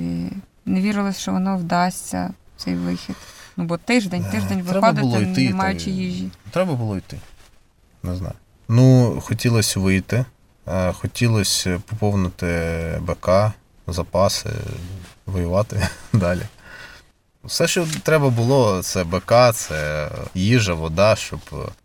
не 0.65 0.81
вірили, 0.81 1.13
що 1.13 1.31
воно 1.31 1.57
вдасться, 1.57 2.33
цей 2.57 2.75
вихід? 2.75 3.15
Ну, 3.57 3.63
бо 3.63 3.77
тиждень, 3.77 4.25
Е, 4.27 4.31
тиждень 4.31 4.63
треба 4.63 4.79
виходити, 4.91 5.01
було 5.01 5.21
йти, 5.21 5.49
не 5.49 5.55
маючи 5.55 5.85
та 5.85 5.91
їжі. 5.91 6.29
Треба 6.51 6.73
було 6.73 6.97
йти. 6.97 7.19
Не 8.03 8.15
знаю. 8.15 8.33
Ну, 8.69 9.17
хотілося 9.25 9.79
вийти, 9.79 10.25
е, 10.67 10.91
хотілося 10.93 11.81
поповнити 11.85 12.47
БК, 13.01 13.29
запаси, 13.87 14.49
воювати 15.25 15.87
далі. 16.13 16.41
Все, 17.47 17.67
що 17.67 17.87
треба 18.03 18.29
було, 18.29 18.83
це 18.83 19.03
БК, 19.03 19.33
це 19.53 20.09
їжа, 20.33 20.73
вода, 20.73 21.15
щоб 21.15 21.39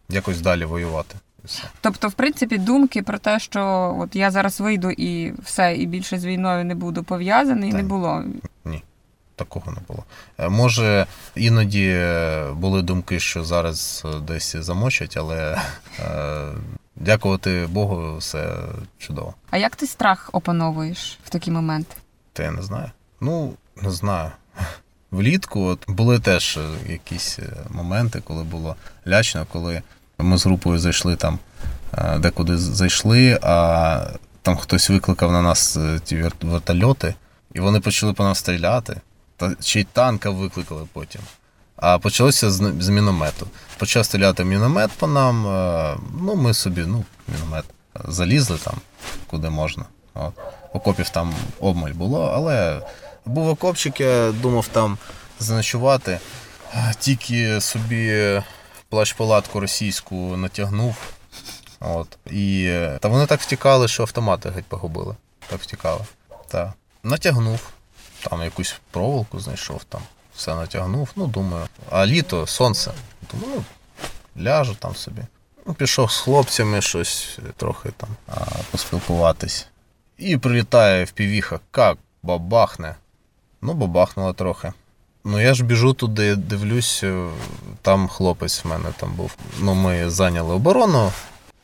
якось 0.08 0.40
далі 0.40 0.64
воювати. 0.64 1.16
Все. 1.44 1.62
Тобто, 1.80 2.08
в 2.08 2.12
принципі, 2.12 2.58
думки 2.58 3.02
про 3.02 3.18
те, 3.18 3.38
що 3.40 3.94
от 4.00 4.16
я 4.16 4.30
зараз 4.30 4.60
вийду 4.60 4.90
і 4.90 5.32
все, 5.44 5.76
і 5.76 5.86
більше 5.86 6.18
з 6.18 6.24
війною 6.24 6.64
не 6.64 6.74
буду 6.74 7.04
пов'язаний, 7.04 7.70
Так. 7.70 7.76
не 7.82 7.88
було. 7.88 8.24
Ні, 8.64 8.82
Такого 9.36 9.72
не 9.72 9.78
було. 9.88 10.04
Е, 10.38 10.48
Може, 10.48 11.06
іноді 11.34 11.88
е, 11.88 12.50
були 12.52 12.82
думки, 12.82 13.20
що 13.20 13.44
зараз 13.44 14.02
е, 14.04 14.20
десь 14.20 14.56
замочать, 14.56 15.16
але 15.16 15.58
е, 16.00 16.42
дякувати 16.96 17.66
Богу, 17.70 18.16
все 18.16 18.54
чудово. 18.98 19.34
А 19.50 19.56
як 19.56 19.76
ти 19.76 19.86
страх 19.86 20.30
опановуєш 20.32 21.18
в 21.24 21.30
такі 21.30 21.50
моменти? 21.50 21.96
Та 22.32 22.42
я 22.42 22.50
не 22.50 22.62
знаю. 22.62 22.90
Ну, 23.20 23.54
не 23.76 23.90
знаю. 23.90 24.30
Влітку 25.12 25.64
от 25.64 25.84
були 25.88 26.18
теж 26.18 26.56
е, 26.56 26.92
якісь 26.92 27.38
е, 27.38 27.52
моменти, 27.70 28.22
коли 28.24 28.42
було 28.44 28.76
лячно, 29.08 29.46
коли 29.52 29.82
ми 30.18 30.38
з 30.38 30.46
групою 30.46 30.78
зайшли 30.78 31.16
там, 31.16 31.38
е, 31.98 32.18
декуди 32.18 32.58
зайшли, 32.58 33.38
а 33.42 34.06
там 34.42 34.56
хтось 34.56 34.90
викликав 34.90 35.32
на 35.32 35.42
нас 35.42 35.78
ті 36.04 36.16
вер- 36.16 36.46
вертольоти, 36.46 37.14
і 37.54 37.60
вони 37.60 37.80
почали 37.80 38.12
по 38.12 38.24
нас 38.24 38.38
стріляти. 38.38 39.00
Та 39.36 39.52
ще 39.60 39.80
й 39.80 39.84
танка 39.84 40.30
викликали 40.30 40.86
потім. 40.92 41.20
А 41.76 41.98
почалося 41.98 42.50
з, 42.50 42.72
з 42.80 42.88
міномету. 42.88 43.46
Почав 43.78 44.04
стріляти 44.04 44.44
міномет 44.44 44.90
по 44.90 45.06
нам. 45.06 45.42
Ну, 46.20 46.34
ми 46.36 46.54
собі, 46.54 46.84
ну, 46.86 47.04
міномет, 47.28 47.64
залізли 48.08 48.58
там, 48.58 48.74
куди 49.26 49.50
можна. 49.50 49.84
От. 50.14 50.32
Окопів 50.72 51.08
там 51.08 51.34
обмаль 51.60 51.92
було, 51.92 52.32
але 52.34 52.80
був 53.24 53.48
окопчик, 53.48 54.00
я 54.00 54.32
думав 54.32 54.68
там 54.68 54.98
заночувати. 55.40 56.20
Тільки 56.98 57.60
собі 57.60 58.42
плащ-палатку 58.90 59.60
російську 59.60 60.14
натягнув. 60.14 60.96
От. 61.80 62.18
І, 62.26 62.78
та 63.00 63.08
вони 63.08 63.26
так 63.26 63.40
втікали, 63.40 63.88
що 63.88 64.02
автомати 64.02 64.50
геть 64.50 64.64
погубили. 64.64 65.16
Так 65.48 65.60
втікали. 65.60 66.00
Та. 66.48 66.72
Натягнув. 67.02 67.70
Там 68.30 68.42
якусь 68.42 68.80
проволоку 68.90 69.40
знайшов, 69.40 69.84
там 69.84 70.00
все 70.36 70.54
натягнув. 70.54 71.08
Ну, 71.16 71.26
думаю. 71.26 71.66
А 71.90 72.06
літо, 72.06 72.46
сонце. 72.46 72.92
Думаю, 73.32 73.64
ну, 74.36 74.42
ляжу 74.44 74.74
там 74.74 74.96
собі. 74.96 75.22
Ну, 75.66 75.74
пішов 75.74 76.12
з 76.12 76.16
хлопцями 76.16 76.82
щось 76.82 77.38
е, 77.38 77.52
трохи 77.56 77.90
там 77.96 78.08
а, 78.26 78.40
поспілкуватись. 78.70 79.66
І 80.18 80.36
прилітає 80.36 81.04
в 81.04 81.10
півіха, 81.10 81.60
як 81.76 81.98
бабахне. 82.22 82.94
Ну, 83.62 83.74
бабахнуло 83.74 84.32
трохи. 84.32 84.72
Ну, 85.24 85.40
я 85.40 85.54
ж 85.54 85.64
біжу 85.64 85.92
туди, 85.92 86.36
дивлюсь, 86.36 87.00
е, 87.04 87.28
там 87.82 88.08
хлопець 88.08 88.64
в 88.64 88.68
мене 88.68 88.88
там 88.96 89.12
був. 89.12 89.36
Ну, 89.60 89.74
ми 89.74 90.10
зайняли 90.10 90.54
оборону. 90.54 91.12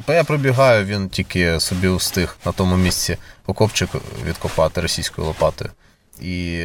Бо 0.07 0.13
я 0.13 0.25
прибігаю, 0.25 0.85
він 0.85 1.09
тільки 1.09 1.61
собі 1.61 1.89
встиг 1.89 2.37
на 2.47 2.53
тому 2.53 2.77
місці 2.77 3.17
окопчик 3.47 3.91
відкопати 4.27 4.81
російською 4.81 5.27
лопатою. 5.27 5.71
І 6.21 6.65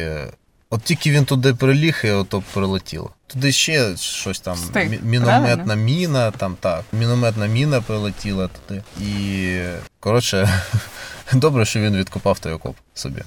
От 0.70 0.82
тільки 0.82 1.10
він 1.10 1.24
туди 1.24 1.54
приліг, 1.54 2.00
і 2.04 2.10
ото 2.10 2.42
прилетіло. 2.52 3.10
Туди 3.26 3.52
ще 3.52 3.96
щось 3.96 4.40
там. 4.40 4.54
Встиг, 4.54 5.04
мінометна 5.04 5.54
правильно? 5.56 5.76
міна, 5.76 6.30
там 6.30 6.56
так. 6.60 6.84
Мінометна 6.92 7.46
міна 7.46 7.80
прилетіла 7.80 8.48
туди. 8.48 8.82
І 9.00 9.58
коротше, 10.00 10.62
добре, 11.32 11.64
що 11.64 11.80
він 11.80 11.96
відкопав 11.96 12.38
той 12.38 12.52
окоп 12.52 12.76
собі. 12.94 13.22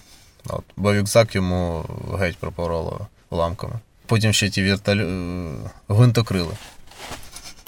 От, 0.50 0.64
бо 0.78 0.94
рюкзак 0.94 1.36
йому 1.36 1.86
геть 2.20 2.38
пропороло 2.38 3.08
уламками. 3.30 3.74
Потім 4.06 4.34
ще 4.34 4.50
ті 4.50 4.64
вертолі... 4.64 5.04
е, 5.04 5.52
гвинтокрили. 5.90 6.54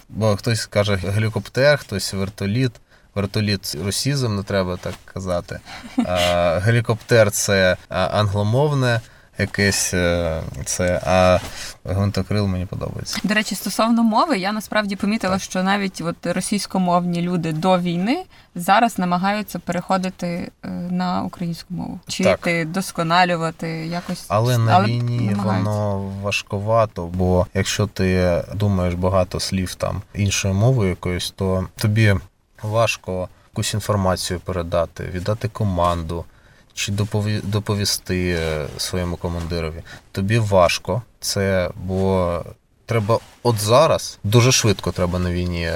Бо 0.10 0.36
хтось 0.36 0.66
каже 0.66 0.96
гелікоптер, 0.96 1.78
хтось 1.78 2.14
вертоліт. 2.14 2.72
Вертоліт 3.16 3.78
росізм, 3.86 4.36
не 4.36 4.44
треба 4.44 4.78
так 4.78 4.94
казати. 5.06 5.60
А, 6.06 6.60
гелікоптер 6.64 7.32
це 7.32 7.78
англомовне 7.90 9.02
якесь 9.40 9.94
е, 9.94 10.42
це, 10.66 11.02
а 11.06 11.40
гвинтокрил 11.86 12.48
мені 12.48 12.66
подобається. 12.66 13.20
До 13.24 13.34
речі, 13.34 13.56
стосовно 13.56 14.04
мови, 14.04 14.38
я 14.38 14.52
насправді 14.52 14.96
помітила, 14.96 15.40
що 15.40 15.64
навіть 15.64 16.02
от 16.02 16.16
російськомовні 16.24 17.22
люди 17.22 17.52
до 17.52 17.80
війни 17.80 18.24
зараз 18.56 19.00
намагаються 19.00 19.60
переходити 19.60 20.52
е, 20.64 20.70
на 20.70 21.24
українську 21.24 21.74
мову, 21.74 22.00
вчити, 22.08 22.66
досконалювати 22.66 23.68
якось. 23.70 24.26
Але 24.28 24.58
на 24.58 24.84
війні 24.84 25.20
намагаються. 25.20 25.70
воно 25.72 26.12
важковато, 26.22 27.06
бо 27.06 27.48
якщо 27.54 27.88
ти 27.88 28.42
думаєш 28.54 28.94
багато 28.94 29.40
слів 29.40 29.76
там 29.76 30.02
іншою 30.14 30.54
мовою 30.54 30.90
якоюсь, 30.90 31.32
то 31.32 31.68
тобі 31.76 32.16
важко 32.64 33.30
якусь 33.54 33.74
інформацію 33.74 34.40
передати, 34.40 35.04
віддати 35.14 35.48
команду 35.48 36.26
чи 36.74 36.92
допові- 36.92 37.42
доповісти 37.44 38.38
е, 38.40 38.68
своєму 38.78 39.18
командирові. 39.18 39.84
Тобі 40.12 40.40
важко 40.40 41.02
це, 41.20 41.70
бо 41.76 42.44
треба 42.86 43.20
от 43.44 43.60
зараз 43.60 44.20
дуже 44.24 44.52
швидко 44.52 44.92
треба 44.92 45.20
на 45.20 45.32
війні 45.32 45.72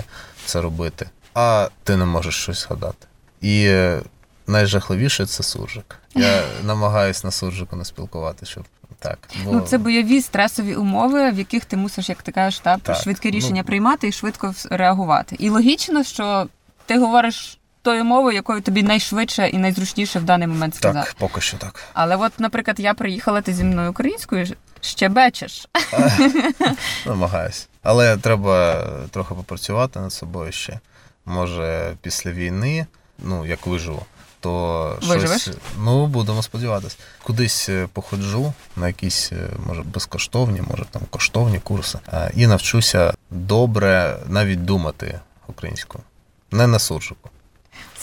це 0.45 0.61
робити, 0.61 1.09
а 1.33 1.69
ти 1.83 1.97
не 1.97 2.05
можеш 2.05 2.35
щось 2.35 2.63
згадати. 2.63 3.07
І 3.41 3.65
е, 3.67 4.01
найжахливіше 4.47 5.25
це 5.25 5.43
суржик. 5.43 5.95
Я 6.15 6.43
намагаюсь 6.63 7.23
на 7.23 7.31
суржику 7.31 7.75
не 7.75 7.85
спілкувати, 7.85 8.45
щоб 8.45 8.63
так. 8.99 9.29
Бо... 9.45 9.51
Ну, 9.51 9.61
це 9.61 9.77
бойові 9.77 10.21
стресові 10.21 10.75
умови, 10.75 11.31
в 11.31 11.37
яких 11.37 11.65
ти 11.65 11.77
мусиш, 11.77 12.09
як 12.09 12.21
ти 12.21 12.31
кажеш, 12.31 12.59
та, 12.59 12.77
Так, 12.77 12.95
швидке 12.95 13.29
ну- 13.31 13.37
рішення 13.37 13.63
приймати 13.63 14.07
і 14.07 14.11
швидко 14.11 14.53
реагувати. 14.69 15.35
І 15.39 15.49
логічно, 15.49 16.03
що 16.03 16.47
ти 16.85 16.99
говориш 16.99 17.59
тою 17.83 18.03
мовою, 18.05 18.35
якою 18.35 18.61
тобі 18.61 18.83
найшвидше 18.83 19.47
і 19.47 19.57
найзручніше 19.57 20.19
в 20.19 20.23
даний 20.23 20.47
момент 20.47 20.75
сказати. 20.75 21.05
так, 21.07 21.15
поки 21.19 21.41
що 21.41 21.57
так. 21.57 21.83
Але 21.93 22.15
от, 22.15 22.39
наприклад, 22.39 22.79
я 22.79 22.93
приїхала 22.93 23.41
ти 23.41 23.53
зі 23.53 23.63
мною 23.63 23.89
українською, 23.91 24.47
ще 24.81 25.09
бечеш. 25.09 25.67
Намагаюсь. 27.05 27.67
Але 27.83 28.17
треба 28.17 28.83
трохи 29.11 29.33
попрацювати 29.35 29.99
над 29.99 30.13
собою 30.13 30.51
ще. 30.51 30.79
Може, 31.25 31.95
після 32.01 32.31
війни, 32.31 32.85
ну, 33.19 33.45
як 33.45 33.67
виживу, 33.67 34.05
то 34.39 34.97
Виживеш? 35.01 35.41
щось. 35.41 35.57
Ну, 35.79 36.07
будемо 36.07 36.43
сподіватися. 36.43 36.97
Кудись 37.23 37.69
е, 37.69 37.87
походжу 37.93 38.53
на 38.75 38.87
якісь, 38.87 39.31
е, 39.31 39.49
може, 39.67 39.81
безкоштовні, 39.83 40.61
може 40.69 40.85
там 40.91 41.01
коштовні 41.09 41.59
курси. 41.59 41.99
е, 42.13 42.31
І 42.35 42.47
навчуся 42.47 43.13
добре 43.31 44.17
навіть 44.27 44.65
думати 44.65 45.19
українською. 45.47 46.03
Не 46.51 46.67
на 46.67 46.79
суржику. 46.79 47.29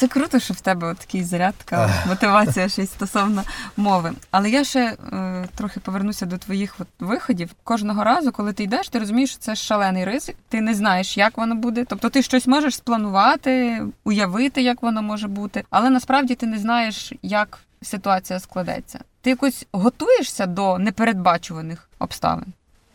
Це 0.00 0.09
круто, 0.09 0.38
що 0.38 0.54
в 0.54 0.61
тебе 0.61 0.87
от 0.87 0.99
такий 0.99 1.25
заряд, 1.25 1.54
така 1.64 2.04
мотивація 2.07 2.66
й 2.66 2.87
стосовно 2.87 3.42
мови. 3.76 4.12
Але 4.30 4.50
я 4.50 4.64
ще 4.64 4.97
е, 5.12 5.49
трохи 5.54 5.80
повернуся 5.80 6.26
до 6.26 6.38
твоїх 6.38 6.75
от 6.78 6.87
виходів. 7.00 7.50
Кожного 7.64 8.04
разу, 8.04 8.33
коли 8.33 8.52
ти 8.52 8.62
йдеш, 8.62 8.88
ти 8.88 8.99
розумієш, 8.99 9.30
що 9.30 9.38
це 9.38 9.57
шалений 9.57 10.04
ризик. 10.04 10.37
Ти 10.49 10.61
не 10.61 10.75
знаєш, 10.75 11.16
як 11.16 11.38
воно 11.38 11.54
буде. 11.54 11.85
Тобто 11.85 12.09
ти 12.11 12.23
щось 12.23 12.47
можеш 12.47 12.76
спланувати, 12.76 13.83
уявити, 14.04 14.62
як 14.62 14.83
воно 14.83 15.02
може 15.02 15.28
бути, 15.28 15.64
але 15.71 15.90
насправді 15.90 16.35
ти 16.35 16.47
не 16.47 16.59
знаєш, 16.59 17.12
як 17.23 17.59
ситуація 17.83 18.40
складеться. 18.40 19.00
Ти 19.21 19.30
якось 19.30 19.66
готуєшся 19.73 20.47
до 20.47 20.78
непередбачуваних 20.78 21.88
обставин. 21.99 22.47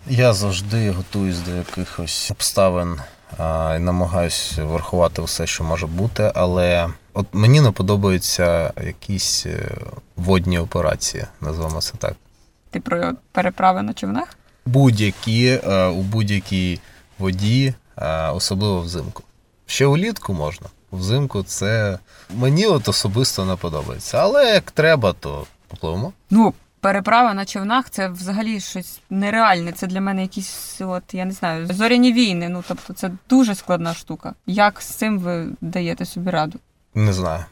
Я 0.09 0.33
завжди 0.33 0.91
готуюсь 0.91 1.39
до 1.39 1.51
якихось 1.51 2.31
обставин 2.31 3.00
намагаюсь 3.79 4.53
врахувати 4.57 5.22
все, 5.22 5.48
що 5.48 5.64
може 5.64 5.88
бути, 5.88 6.31
але 6.35 6.90
от 7.14 7.27
мені 7.33 7.61
не 7.61 7.72
подобаються 7.72 8.74
якісь 8.85 9.46
е, 9.46 9.77
водні 10.16 10.59
операції, 10.59 11.25
назвемо 11.42 11.81
це 11.81 11.94
так. 11.98 12.14
Ти 12.72 12.79
про 12.79 13.14
переправи 13.31 13.81
на 13.81 13.94
човнах? 13.94 14.38
Будь-які 14.66 15.59
е, 15.68 15.85
у 15.85 16.01
будь-якій 16.01 16.79
воді, 17.20 17.74
е, 17.98 18.29
особливо 18.29 18.81
взимку. 18.81 19.24
Ще 19.66 19.85
улітку 19.85 20.33
можна. 20.33 20.68
Взимку 20.92 21.44
це 21.44 22.00
мені 22.29 22.66
от 22.66 22.88
особисто 22.88 23.46
не 23.46 23.55
подобається. 23.55 24.18
Але 24.18 24.53
як 24.53 24.72
треба, 24.72 25.14
то 25.14 25.46
попливемо. 25.68 26.14
Ну, 26.29 26.53
переправа 26.85 27.33
на 27.33 27.45
човнах 27.45 27.89
це 27.89 28.07
взагалі 28.07 28.59
щось 28.59 29.00
нереальне. 29.09 29.71
Це 29.71 29.87
для 29.87 30.01
мене 30.01 30.21
якісь, 30.21 30.81
от 30.81 31.03
я 31.13 31.25
не 31.25 31.31
знаю, 31.31 31.67
зоряні 31.67 32.13
війни. 32.13 32.50
Ну 32.50 32.63
тобто, 32.67 32.93
це 32.93 33.11
дуже 33.29 33.55
складна 33.55 33.93
штука. 33.93 34.33
Як 34.45 34.81
з 34.81 34.85
цим 34.85 35.19
ви 35.19 35.48
даєте 35.61 36.05
собі 36.05 36.29
раду? 36.29 36.59
Не 36.95 37.13
знаю. 37.13 37.45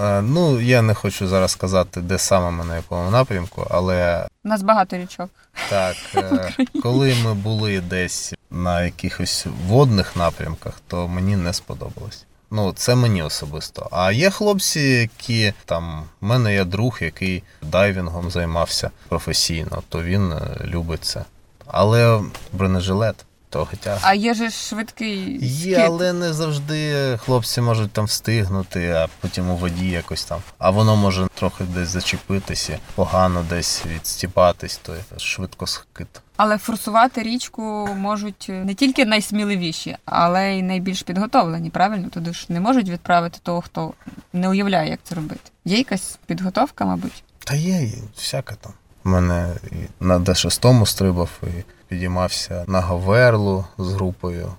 Е, 0.00 0.22
Ну, 0.22 0.60
я 0.60 0.82
не 0.82 0.94
хочу 0.94 1.28
зараз 1.28 1.50
сказати, 1.50 2.00
де 2.00 2.18
саме 2.18 2.50
ми 2.50 2.64
на 2.64 2.76
якому 2.76 3.10
напрямку, 3.10 3.66
але 3.70 4.26
У 4.44 4.48
нас 4.48 4.62
багато 4.62 4.96
річок. 4.96 5.30
Так, 5.68 5.96
е, 6.14 6.52
коли 6.82 7.14
ми 7.24 7.34
були 7.34 7.80
десь 7.80 8.34
на 8.50 8.82
якихось 8.82 9.46
водних 9.66 10.16
напрямках, 10.16 10.80
то 10.86 11.08
мені 11.08 11.36
не 11.36 11.52
сподобалось. 11.52 12.24
Ну, 12.50 12.72
це 12.72 12.94
мені 12.94 13.22
особисто. 13.22 13.88
А 13.90 14.12
є 14.12 14.30
хлопці, 14.30 14.80
які 14.80 15.52
там, 15.64 16.04
в 16.20 16.26
мене 16.26 16.54
є 16.54 16.64
друг, 16.64 16.98
який 17.00 17.42
дайвінгом 17.62 18.30
займався 18.30 18.90
професійно, 19.08 19.82
то 19.88 20.02
він 20.02 20.32
е, 20.32 20.64
любить 20.64 21.04
це. 21.04 21.24
Але 21.66 22.20
бронежилет 22.52 23.24
трохи 23.50 23.76
тяжко. 23.76 24.00
А 24.08 24.14
є 24.14 24.34
же 24.34 24.48
ж 24.50 24.56
швидкий 24.68 25.38
Є, 25.46 25.74
скид. 25.74 25.86
але 25.86 26.12
не 26.12 26.32
завжди 26.32 26.94
хлопці 27.24 27.60
можуть 27.60 27.90
там 27.92 28.04
встигнути, 28.04 28.90
а 28.90 29.08
потім 29.20 29.50
у 29.50 29.56
воді 29.56 29.88
якось 29.88 30.24
там. 30.24 30.40
А 30.58 30.70
воно 30.70 30.96
може 30.96 31.28
трохи 31.34 31.64
десь 31.64 31.88
зачепитися, 31.88 32.78
погано 32.94 33.44
десь 33.50 33.86
відстіпатись, 33.86 34.76
то 34.76 34.94
швидко 35.16 35.66
скид. 35.66 36.08
Але 36.36 36.58
форсувати 36.58 37.22
річку 37.22 37.88
можуть 37.96 38.46
не 38.48 38.74
тільки 38.74 39.04
найсміливіші, 39.06 39.96
але 40.04 40.52
й 40.52 40.62
найбільш 40.62 41.02
підготовлені. 41.02 41.70
Правильно? 41.70 42.08
Туди 42.08 42.32
ж 42.32 42.46
не 42.48 42.60
можуть 42.60 42.88
відправити 42.88 43.38
того, 43.42 43.60
хто 43.60 43.92
не 44.32 44.48
уявляє, 44.48 44.90
як 44.90 45.00
це 45.04 45.14
робити. 45.14 45.50
Є 45.64 45.78
якась 45.78 46.18
підготовка, 46.26 46.84
мабуть. 46.84 47.24
Та 47.44 47.54
є, 47.54 47.82
і 47.82 48.02
всяке 48.16 48.54
там. 48.60 48.72
У 49.04 49.08
мене 49.08 49.56
і 49.72 50.04
на 50.04 50.18
Д6 50.18 50.86
стрибав 50.86 51.30
і 51.42 51.64
підіймався 51.90 52.64
на 52.68 52.80
Говерлу 52.80 53.64
з 53.78 53.92
групою. 53.92 54.52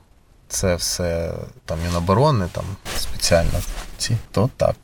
Це 0.48 0.76
все 0.76 1.34
там 1.66 1.78
Міноборони, 1.84 2.48
там 2.52 2.64
спеціально 2.98 3.60
ці, 3.98 4.18
то 4.32 4.50
так. 4.58 4.76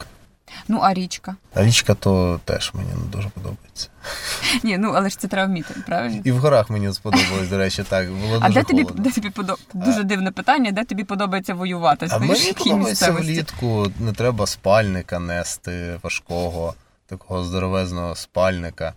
Ну 0.68 0.80
а 0.82 0.94
річка? 0.94 1.36
А 1.54 1.64
річка 1.64 1.94
то 1.94 2.40
теж 2.46 2.72
мені 2.74 2.90
не 2.90 3.12
дуже 3.12 3.30
подобається. 3.30 3.88
Ні, 4.64 4.78
ну 4.78 4.94
але 4.96 5.10
ж 5.10 5.20
це 5.20 5.28
треба 5.28 5.48
вміти, 5.48 5.76
правильно? 5.88 6.22
І 6.24 6.32
в 6.32 6.38
горах 6.38 6.70
мені 6.70 6.94
сподобалось, 6.94 7.50
до 7.50 7.58
речі, 7.58 7.84
так. 7.84 8.12
Було 8.12 8.40
А 8.42 8.48
дуже 8.48 8.60
де 8.60 8.64
тобі, 8.64 8.88
де 8.96 9.12
тобі 9.12 9.30
подобається? 9.30 9.68
Дуже 9.74 10.04
дивне 10.04 10.32
питання, 10.32 10.72
де 10.72 10.84
тобі 10.84 11.04
подобається 11.04 11.54
воювати? 11.54 12.08
А 12.10 12.18
мені 12.18 12.54
подобається 12.54 12.76
місцевості? 12.76 13.34
влітку, 13.34 13.92
не 14.00 14.14
треба 14.14 14.48
спальника 14.48 15.20
нести 15.20 16.00
важкого, 16.04 16.74
такого 17.08 17.44
здоровезного 17.44 18.16
спальника. 18.16 18.94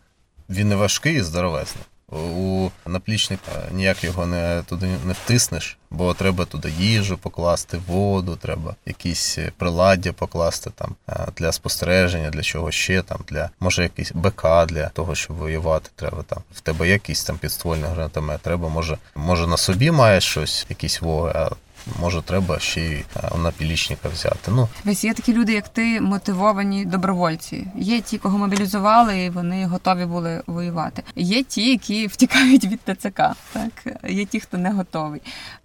Він 0.51 0.69
не 0.69 0.77
важкий 0.77 1.17
і 1.17 1.23
здоровезний. 1.23 1.85
У 2.13 2.71
наплічник 2.87 3.41
ніяк 3.73 4.05
його 4.05 4.27
не 4.27 4.63
туди 4.67 4.87
не 5.05 5.13
втиснеш, 5.13 5.79
бо 5.91 6.15
треба 6.15 6.45
туди 6.45 6.73
їжу 6.79 7.19
покласти, 7.19 7.81
воду, 7.87 8.37
треба 8.37 8.75
якісь 8.87 9.39
е, 9.39 9.53
приладдя 9.57 10.13
покласти 10.13 10.71
там 10.71 10.95
е, 11.09 11.27
для 11.37 11.53
спостереження, 11.53 12.31
для 12.31 12.43
чого 12.43 12.71
ще 12.71 13.03
там, 13.03 13.19
для 13.29 13.51
може 13.61 13.83
якийсь 13.83 14.13
БК 14.13 14.67
для 14.67 14.89
того, 14.89 15.15
щоб 15.15 15.37
воювати. 15.37 15.91
Треба 15.97 16.23
там. 16.23 16.39
В 16.55 16.61
тебе 16.61 16.89
якийсь 16.89 17.25
там 17.25 17.39
підствольний 17.39 17.91
гранатомет. 17.91 18.41
Треба, 18.41 18.69
може, 18.69 18.99
може 19.15 19.47
на 19.47 19.57
собі 19.57 19.91
маєш 19.91 20.25
щось, 20.25 20.67
якісь 20.69 21.01
воги, 21.01 21.33
а 21.35 21.51
може 22.01 22.23
треба 22.23 22.59
ще 22.59 22.81
й 22.81 22.95
е, 22.95 23.05
у 23.35 23.39
напілічника 23.39 24.09
взяти. 24.09 24.51
Ну 24.51 24.69
Весь 24.85 25.05
є 25.05 25.15
такі 25.15 25.33
люди, 25.35 25.53
як 25.53 25.69
ти, 25.69 26.01
мотивовані 26.01 26.85
добровольці. 26.85 27.67
Є 27.77 28.01
ті, 28.01 28.19
кого 28.19 28.39
мобілізували, 28.39 29.25
і 29.25 29.31
вони 29.31 29.67
готові 29.67 30.05
були 30.05 30.43
воювати. 30.47 31.03
Є 31.17 31.43
ті, 31.43 31.71
які 31.71 32.07
втікають 32.13 32.65
від 32.65 32.81
ТЦК. 32.81 33.23
Так 33.53 33.73
є 34.09 34.25
ті, 34.25 34.41
хто 34.41 34.59
не 34.59 34.71
готовий. 34.71 35.21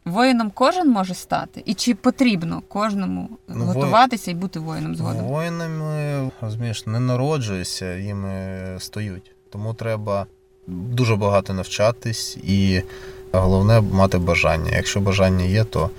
Воїном 0.05 0.51
кожен 0.53 0.89
може 0.89 1.13
стати, 1.13 1.63
і 1.65 1.73
чи 1.73 1.95
потрібно 1.95 2.61
кожному 2.67 3.29
Ну, 3.47 3.65
готуватися 3.65 4.31
і 4.31 4.33
бути 4.33 4.59
воїном 4.59 4.95
згодом? 4.95 5.23
Воїнами, 5.25 6.31
розумієш, 6.41 6.85
не 6.85 6.99
народжуються, 6.99 7.95
їми 7.95 8.65
стають. 8.79 9.31
Тому 9.51 9.73
треба 9.73 10.25
дуже 10.67 11.15
багато 11.15 11.53
навчатись, 11.53 12.37
і 12.37 12.81
головне 13.39 13.81
мати 13.81 14.17
бажання. 14.17 14.71
Якщо 14.75 14.99
бажання 14.99 15.45
є, 15.45 15.63
то 15.63 15.89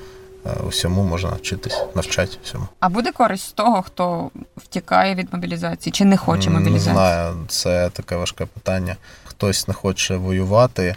е, 0.47 0.51
усьому 0.69 1.03
можна 1.03 1.31
навчитись, 1.31 1.83
навчати 1.95 2.37
всьому. 2.45 2.67
А 2.81 2.89
буде 2.89 3.13
користь 3.13 3.49
з 3.49 3.53
того, 3.53 3.83
хто 3.83 4.31
втікає 4.57 5.15
від 5.15 5.33
мобілізації 5.33 5.93
чи 5.93 6.05
не 6.05 6.17
хоче 6.17 6.51
Не 6.51 6.79
знаю, 6.79 7.35
це 7.49 7.91
таке 7.91 8.17
важке 8.17 8.47
питання. 8.47 8.97
Хтось 9.25 9.69
не 9.69 9.75
хоче 9.75 10.17
воювати, 10.17 10.85
е, 10.85 10.97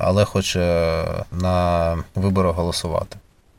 але 0.00 0.24
хоче 0.24 0.60
на 1.30 1.98
виборах 2.14 2.56
голосувати. 2.56 3.16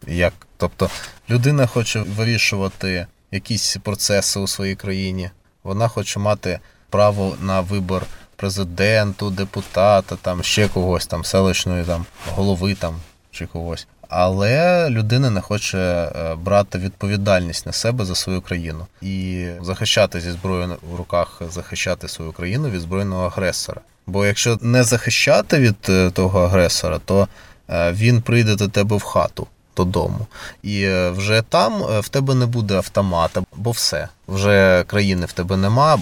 Як? 0.08 0.34
Тобто 0.58 0.90
людина 1.30 1.68
хоче 1.68 2.00
вирішувати 2.00 3.08
якісь 3.32 3.78
процеси 3.84 4.40
у 4.40 4.48
своїй 4.48 4.76
країні, 4.76 5.30
вона 5.64 5.88
хоче 5.88 6.20
мати 6.20 6.60
право 6.90 7.36
на 7.42 7.62
вибор 7.62 8.04
президенту, 8.38 9.30
депутата, 9.30 10.16
там 10.16 10.44
ще 10.44 10.68
когось, 10.68 11.08
там 11.08 11.26
селищної 11.26 11.84
там 11.84 12.06
голови 12.36 12.76
там 12.76 12.96
чи 13.32 13.46
когось. 13.46 13.88
Але 14.10 14.90
людина 14.90 15.30
не 15.30 15.42
хоче 15.42 15.78
е, 15.78 16.36
брати 16.36 16.78
відповідальність 16.78 17.66
на 17.66 17.72
себе 17.72 18.06
за 18.06 18.16
свою 18.16 18.42
країну 18.42 18.86
і 19.02 19.48
захищати 19.62 20.22
зі 20.22 20.32
зброєю 20.32 20.78
в 20.92 20.96
руках, 20.96 21.42
захищати 21.52 22.08
свою 22.08 22.32
країну 22.32 22.70
від 22.70 22.82
збройного 22.82 23.26
агресора. 23.26 23.82
Бо 24.08 24.26
якщо 24.26 24.60
не 24.62 24.84
захищати 24.84 25.60
від 25.60 25.76
е, 25.90 26.12
того 26.12 26.42
агресора, 26.42 27.00
то 27.06 27.28
е, 27.70 27.92
він 27.92 28.22
прийде 28.22 28.56
до 28.56 28.68
тебе 28.68 28.98
в 28.98 29.04
хату 29.04 29.48
додому. 29.78 30.28
І 30.64 30.90
вже 30.90 31.44
там 31.50 31.74
в 32.00 32.10
тебе 32.10 32.36
не 32.36 32.46
буде 32.46 32.76
автомата, 32.76 33.44
бо 33.56 33.72
все. 33.72 34.08
Вже 34.28 34.84
країни 34.88 35.26
в 35.26 35.32
тебе 35.32 35.58
нема, 35.58 36.00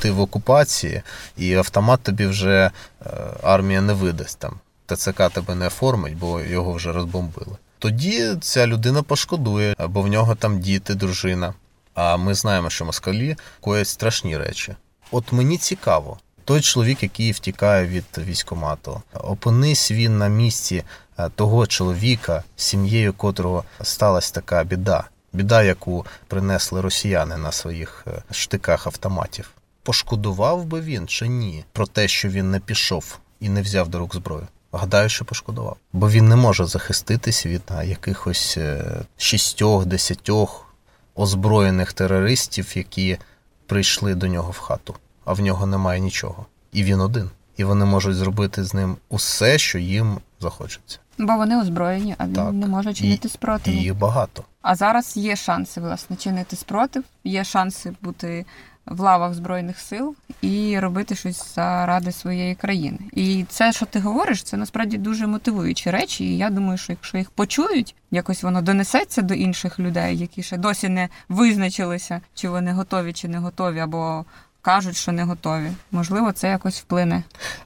ти 0.00 0.10
в 0.10 0.20
окупації, 0.20 1.02
і 1.36 1.54
автомат 1.54 2.00
тобі 2.02 2.26
вже 2.26 2.70
е, 3.06 3.10
армія 3.42 3.80
не 3.80 3.92
видасть 3.92 4.38
там. 4.38 4.60
ТЦК 4.86 5.30
тебе 5.32 5.54
не 5.54 5.66
оформить, 5.66 6.16
бо 6.16 6.40
його 6.40 6.72
вже 6.72 6.92
розбомбили. 6.92 7.56
Тоді 7.78 8.36
ця 8.40 8.66
людина 8.66 9.02
пошкодує, 9.02 9.74
бо 9.88 10.02
в 10.02 10.06
нього 10.06 10.34
там 10.34 10.60
діти, 10.60 10.94
дружина. 10.94 11.54
А 11.94 12.16
ми 12.16 12.34
знаємо, 12.34 12.70
що 12.70 12.84
москалі 12.84 13.36
коять 13.60 13.88
страшні 13.88 14.36
речі. 14.36 14.76
От 15.10 15.32
мені 15.32 15.58
цікаво, 15.58 16.18
той 16.44 16.60
чоловік, 16.60 17.02
який 17.02 17.32
втікає 17.32 17.86
від 17.86 18.04
військомату, 18.18 19.02
опинись 19.14 19.90
він 19.90 20.18
на 20.18 20.28
місці 20.28 20.84
е, 21.18 21.30
того 21.34 21.66
чоловіка, 21.66 22.42
сім'єю 22.56 23.12
котрого 23.12 23.64
сталася 23.82 24.34
така 24.34 24.64
біда, 24.64 25.04
біда, 25.32 25.62
яку 25.62 26.06
принесли 26.26 26.80
росіяни 26.80 27.36
на 27.36 27.52
своїх 27.52 28.04
е, 28.06 28.22
штиках 28.30 28.86
автоматів. 28.86 29.50
Пошкодував 29.90 30.64
би 30.64 30.80
він 30.80 31.06
чи 31.06 31.28
ні 31.28 31.64
про 31.72 31.86
те, 31.86 32.08
що 32.08 32.28
він 32.28 32.50
не 32.50 32.60
пішов 32.60 33.18
і 33.40 33.48
не 33.48 33.62
взяв 33.62 33.88
до 33.88 33.98
рук 33.98 34.14
зброю? 34.14 34.46
Гадаю, 34.72 35.08
що 35.08 35.24
пошкодував, 35.24 35.76
бо 35.92 36.10
він 36.10 36.28
не 36.28 36.36
може 36.36 36.66
захиститись 36.66 37.46
від 37.46 37.62
а, 37.68 37.84
якихось 37.84 38.54
е, 38.58 38.84
шістьох, 39.16 39.86
десятьох 39.86 40.74
озброєних 41.14 41.92
терористів, 41.92 42.72
які 42.76 43.18
прийшли 43.66 44.14
до 44.14 44.26
нього 44.26 44.50
в 44.50 44.58
хату, 44.58 44.94
а 45.24 45.32
в 45.32 45.40
нього 45.40 45.66
немає 45.66 46.00
нічого. 46.00 46.46
І 46.72 46.84
він 46.84 47.00
один. 47.00 47.30
І 47.56 47.64
вони 47.64 47.84
можуть 47.84 48.16
зробити 48.16 48.64
з 48.64 48.74
ним 48.74 48.96
усе, 49.08 49.58
що 49.58 49.78
їм 49.78 50.18
захочеться. 50.40 50.98
Бо 51.18 51.36
вони 51.36 51.60
озброєні, 51.60 52.14
а 52.18 52.26
він 52.26 52.34
Так. 52.34 52.52
не 52.52 52.66
може 52.66 52.94
чинити 52.94 53.28
І 53.28 53.30
спротив. 53.30 53.74
їх 53.74 53.94
багато. 53.94 54.44
А 54.62 54.74
зараз 54.74 55.16
є 55.16 55.36
шанси, 55.36 55.80
власне, 55.80 56.16
чинити 56.16 56.56
спротив, 56.56 57.04
є 57.24 57.44
шанси 57.44 57.92
бути 58.02 58.46
в 58.86 59.00
лавах 59.00 59.34
Збройних 59.34 59.78
сил 59.78 60.14
і 60.42 60.78
робити 60.78 61.14
щось 61.14 61.54
заради 61.54 62.12
своєї 62.12 62.54
країни. 62.54 62.98
І 63.12 63.44
це, 63.48 63.72
що 63.72 63.86
ти 63.86 64.00
говориш, 64.00 64.42
це 64.42 64.56
насправді 64.56 64.98
дуже 64.98 65.26
мотивуючі 65.26 65.90
речі. 65.90 66.24
І 66.24 66.38
я 66.38 66.50
думаю, 66.50 66.78
що 66.78 66.92
якщо 66.92 67.18
їх 67.18 67.30
почують, 67.30 67.94
якось 68.10 68.42
воно 68.42 68.62
донесеться 68.62 69.22
до 69.22 69.34
інших 69.34 69.78
людей, 69.78 70.18
які 70.18 70.42
ще 70.42 70.56
досі 70.56 70.88
не 70.88 71.08
визначилися, 71.28 72.20
чи 72.34 72.48
вони 72.48 72.72
готові, 72.72 73.12
чи 73.12 73.28
не 73.28 73.38
готові, 73.38 73.78
або 73.78 74.24
кажуть, 74.62 74.96
що 74.96 75.12
не 75.12 75.24
готові. 75.24 75.70
Можливо, 75.92 76.32
це 76.32 76.48
якось 76.48 76.80
вплине 76.80 77.22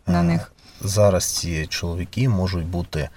на 0.06 0.20
Е, 0.20 0.22
них. 0.22 0.52
Зараз 0.80 1.24
ці 1.24 1.66
чоловіки 1.66 2.28
можуть 2.28 2.66
бути. 2.66 3.09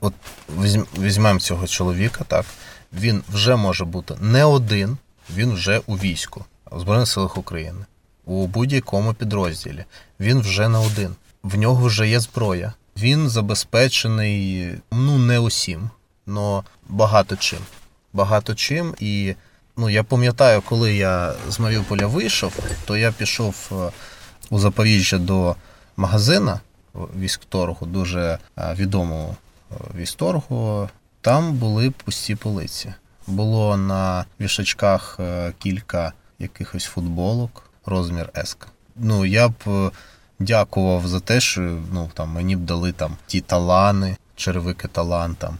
От 0.00 0.14
візьм- 0.58 0.86
візьмемо 0.98 1.38
цього 1.40 1.66
чоловіка, 1.66 2.24
так 2.28 2.44
він 2.92 3.22
вже 3.32 3.56
може 3.56 3.84
бути 3.84 4.14
не 4.20 4.44
один, 4.44 4.96
він 5.34 5.52
вже 5.52 5.80
у 5.86 5.94
війську 5.96 6.44
в 6.74 6.80
Збройних 6.80 7.08
силах 7.08 7.36
України, 7.36 7.84
у 8.24 8.46
будь-якому 8.46 9.14
підрозділі. 9.14 9.84
Він 10.20 10.40
вже 10.40 10.68
не 10.68 10.78
один. 10.78 11.14
В 11.42 11.58
нього 11.58 11.86
вже 11.86 12.08
є 12.08 12.20
зброя. 12.20 12.72
Він 12.96 13.28
забезпечений, 13.28 14.70
ну 14.92 15.18
не 15.18 15.38
усім, 15.38 15.90
але 16.26 16.62
багато 16.88 17.36
чим. 17.36 17.58
Багато 18.12 18.54
чим. 18.54 18.94
І 19.00 19.34
ну, 19.76 19.90
я 19.90 20.04
пам'ятаю, 20.04 20.62
коли 20.62 20.94
я 20.94 21.34
з 21.48 21.60
Маріуполя 21.60 22.06
вийшов, 22.06 22.58
то 22.84 22.96
я 22.96 23.12
пішов 23.12 23.70
е, 23.72 23.90
у 24.50 24.58
Запоріжжя 24.58 25.18
до 25.18 25.56
магазина 25.96 26.60
військторгу, 26.94 27.86
дуже 27.86 28.38
е, 28.58 28.74
відомого 28.74 29.36
е, 29.70 29.74
військторгу. 29.96 30.88
Там 31.20 31.52
були 31.52 31.90
пусті 31.90 32.34
полиці. 32.34 32.94
Було 33.26 33.76
на 33.76 34.24
вішачках 34.40 35.20
кілька 35.58 36.12
якихось 36.42 36.84
футболок, 36.84 37.70
розмір 37.86 38.30
S. 38.34 38.56
Ну, 38.96 39.24
я 39.26 39.48
б 39.48 39.54
е, 39.66 39.90
дякував 40.38 41.06
за 41.08 41.20
те, 41.20 41.40
що 41.40 41.60
ну, 41.92 42.10
там, 42.14 42.28
мені 42.28 42.56
б 42.56 42.60
дали 42.60 42.92
там 42.92 43.16
ті 43.26 43.40
талани, 43.40 44.16
черевики 44.36 44.88
талан, 44.88 45.34
там, 45.34 45.58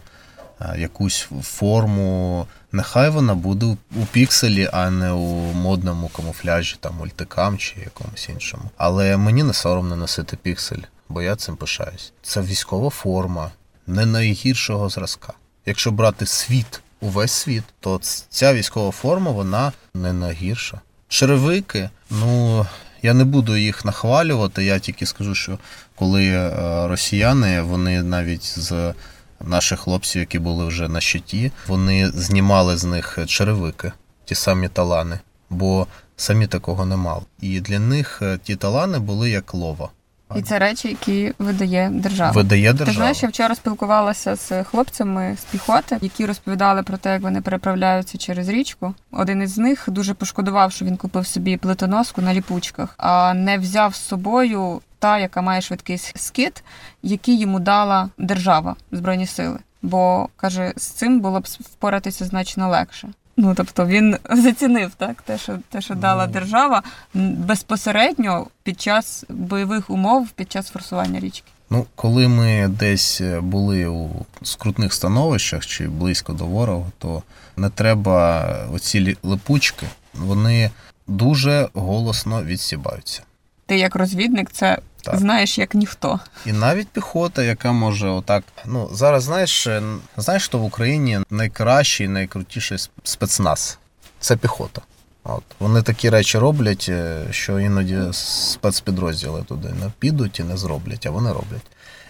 е, 0.61 0.75
якусь 0.79 1.27
форму. 1.41 2.47
Нехай 2.71 3.09
вона 3.09 3.35
буде 3.35 3.65
у- 3.65 4.05
пікселі, 4.11 4.69
а 4.73 4.89
не 4.89 5.11
у 5.11 5.53
модному 5.53 6.07
камуфляжі, 6.07 6.75
там, 6.79 6.95
мультикам 6.95 7.57
чи 7.57 7.79
якомусь 7.79 8.29
іншому. 8.29 8.63
Але 8.77 9.17
мені 9.17 9.43
не 9.43 9.53
соромно 9.53 9.95
носити 9.95 10.37
піксель, 10.37 10.81
бо 11.09 11.21
я 11.21 11.35
цим 11.35 11.55
пишаюсь. 11.55 12.13
Це 12.21 12.41
військова 12.41 12.89
форма, 12.89 13.51
не 13.87 14.05
найгіршого 14.05 14.89
зразка. 14.89 15.33
Якщо 15.65 15.91
брати 15.91 16.25
світ, 16.25 16.81
увесь 17.03 17.31
світ, 17.31 17.63
то 17.79 17.99
ця 18.29 18.53
військова 18.53 18.91
форма 18.91 19.31
вона 19.31 19.71
не 19.93 20.13
найгірша. 20.13 20.81
Черевики, 21.07 21.89
ну 22.09 22.65
я 23.01 23.13
не 23.13 23.23
буду 23.23 23.57
їх 23.57 23.85
нахвалювати. 23.85 24.63
Я 24.63 24.79
тільки 24.79 25.05
скажу, 25.05 25.35
що 25.35 25.59
коли 25.95 26.25
е, 26.27 26.51
росіяни, 26.87 27.61
вони 27.61 28.03
навіть 28.03 28.59
з 28.59 28.93
наших 29.41 29.79
хлопців, 29.79 30.19
які 30.19 30.39
були 30.39 30.65
вже 30.65 30.87
на 30.87 31.01
щиті, 31.01 31.51
вони 31.67 32.09
знімали 32.09 32.77
з 32.77 32.83
них 32.83 33.19
черевики, 33.27 33.91
ті 34.25 34.35
самі 34.35 34.67
талани, 34.67 35.19
бо 35.49 35.87
самі 36.15 36.47
такого 36.47 36.85
не 36.85 36.95
мали. 36.95 37.23
І 37.41 37.59
для 37.61 37.79
них 37.79 38.19
е, 38.21 38.39
ті 38.43 38.55
талани 38.55 38.99
були 38.99 39.29
як 39.29 39.53
лова. 39.53 39.89
І 40.37 40.41
це 40.41 40.59
речі, 40.59 40.87
які 40.87 41.33
видає 41.39 41.89
держава. 41.93 42.31
Видає 42.31 42.73
Ти 42.73 42.91
знаєш, 42.91 43.23
я 43.23 43.29
вчора 43.29 43.55
спілкувалася 43.55 44.35
з 44.35 44.63
хлопцями 44.63 45.37
з 45.41 45.43
піхоти, 45.43 45.97
які 46.01 46.25
розповідали 46.25 46.83
про 46.83 46.97
те, 46.97 47.11
як 47.13 47.21
вони 47.21 47.41
переправляються 47.41 48.17
через 48.17 48.49
річку. 48.49 48.93
Один 49.11 49.41
із 49.41 49.57
них 49.57 49.83
дуже 49.87 50.13
пошкодував, 50.13 50.71
що 50.71 50.85
він 50.85 50.97
купив 50.97 51.27
собі 51.27 51.57
плитоноску 51.57 52.21
на 52.21 52.33
ліпучках, 52.33 52.95
а 52.97 53.33
не 53.33 53.57
взяв 53.57 53.95
з 53.95 53.99
собою 53.99 54.81
та, 54.99 55.19
яка 55.19 55.41
має 55.41 55.61
швидкий 55.61 55.97
скид, 55.97 56.63
який 57.03 57.39
йому 57.39 57.59
дала 57.59 58.09
держава 58.17 58.75
збройні 58.91 59.27
сили. 59.27 59.59
Бо 59.81 60.29
каже, 60.35 60.73
з 60.75 60.83
цим 60.83 61.19
було 61.19 61.39
б 61.39 61.43
впоратися 61.43 62.25
значно 62.25 62.69
легше. 62.69 63.09
Ну 63.37 63.53
тобто 63.55 63.85
він 63.85 64.17
зацінив 64.29 64.91
так, 64.97 65.21
те, 65.21 65.37
що 65.37 65.59
те, 65.69 65.81
що 65.81 65.95
дала 65.95 66.27
держава 66.27 66.83
безпосередньо 67.13 68.47
під 68.63 68.81
час 68.81 69.25
бойових 69.29 69.89
умов, 69.89 70.29
під 70.29 70.51
час 70.51 70.69
форсування 70.69 71.19
річки. 71.19 71.47
Ну, 71.69 71.85
коли 71.95 72.27
ми 72.27 72.67
десь 72.67 73.21
були 73.41 73.87
у 73.87 74.09
скрутних 74.41 74.93
становищах 74.93 75.65
чи 75.65 75.87
близько 75.87 76.33
до 76.33 76.45
ворога, 76.45 76.85
то 76.97 77.23
не 77.57 77.69
треба 77.69 78.45
оці 78.73 79.17
липучки, 79.23 79.85
вони 80.13 80.71
дуже 81.07 81.69
голосно 81.73 82.43
відсібаються. 82.43 83.21
Ти 83.65 83.77
як 83.77 83.95
розвідник 83.95 84.51
це 84.51 84.77
Так. 85.03 85.17
знаєш 85.17 85.57
як 85.57 85.75
ніхто. 85.75 86.19
І 86.45 86.51
навіть 86.51 86.87
піхота, 86.87 87.43
яка 87.43 87.71
може 87.71 88.09
отак. 88.09 88.43
Ну 88.65 88.89
зараз 88.93 89.23
знаєш, 89.23 89.67
е, 89.67 89.81
знаєш, 90.17 90.45
що 90.45 90.57
в 90.57 90.63
Україні 90.63 91.19
найкращий, 91.29 92.07
найкрутіший 92.07 92.77
спецназ 93.03 93.77
це 94.19 94.37
піхота. 94.37 94.81
От 95.23 95.43
вони 95.59 95.81
такі 95.81 96.09
речі 96.09 96.37
роблять, 96.37 96.85
е, 96.89 97.21
що 97.31 97.59
іноді 97.59 97.97
спецпідрозділи 98.11 99.43
туди 99.43 99.67
не 99.67 99.91
підуть 99.99 100.39
і 100.39 100.43
не 100.43 100.57
зроблять, 100.57 101.05
а 101.05 101.11
вони 101.11 101.29
роблять. 101.29 101.65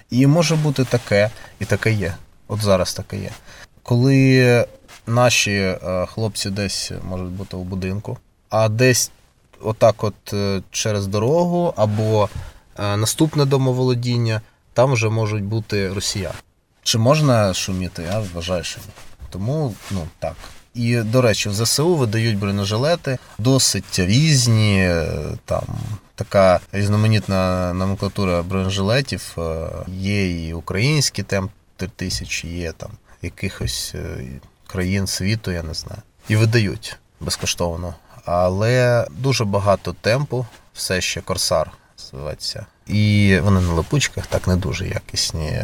І 0.09 0.27
може 0.27 0.55
бути 0.55 0.83
таке, 0.85 1.29
і 1.59 1.65
таке 1.65 1.91
є. 1.91 2.13
От 2.47 2.61
зараз 2.61 2.93
таке 2.93 3.17
є. 3.17 3.29
Коли 3.83 4.65
наші 5.07 5.51
е, 5.51 6.05
хлопці 6.05 6.49
десь 6.49 6.91
можуть 7.09 7.31
бути 7.31 7.57
у 7.57 7.63
будинку, 7.63 8.17
а 8.49 8.69
десь 8.69 9.11
отак, 9.65 10.04
от 10.04 10.34
е, 10.34 10.62
через 10.71 11.08
дорогу 11.08 11.73
або 11.78 12.30
наступне 12.78 13.45
домоволодіння 13.45 14.41
там 14.73 14.93
вже 14.93 15.10
можуть 15.10 15.43
бути 15.43 15.89
росіяни. 15.93 16.36
Чи 16.84 16.97
можна 16.97 17.54
шуміти? 17.54 18.04
Я 18.12 18.23
вважаю, 18.34 18.63
що 18.63 18.80
ні. 18.80 18.93
Тому 19.30 19.76
ну 19.91 20.08
так. 20.19 20.36
І 20.73 20.97
до 20.97 21.21
речі, 21.21 21.49
в 21.49 21.54
ЗСУ 21.54 21.95
видають 21.95 22.38
бронежилети 22.39 23.17
досить 23.38 23.99
різні. 23.99 24.78
е, 24.80 25.08
Там 25.45 25.63
така 26.15 26.60
різноманітна 26.71 27.73
номенклатура 27.73 28.43
бронежилетів. 28.43 29.36
Е, 29.38 29.67
Є 29.88 30.47
і 30.47 30.54
українські 30.54 31.23
темп 31.23 31.52
3000, 31.78 32.47
є 32.47 32.71
там 32.71 32.89
якихось 33.21 33.91
е, 33.95 34.23
країн 34.67 35.08
світу, 35.08 35.52
я 35.52 35.63
не 35.63 35.73
знаю. 35.73 36.02
І 36.30 36.36
видають 36.36 36.97
безкоштовно. 37.19 37.95
Але 38.25 39.07
дуже 39.09 39.45
багато 39.45 39.95
темпу, 40.01 40.45
все 40.73 41.01
ще 41.01 41.21
корсар 41.21 41.71
називається. 41.99 42.65
І 42.88 43.39
вони 43.43 43.62
на 43.62 43.73
липучках 43.73 44.27
так 44.27 44.47
не 44.47 44.55
дуже 44.55 44.88
якісні. 44.88 45.59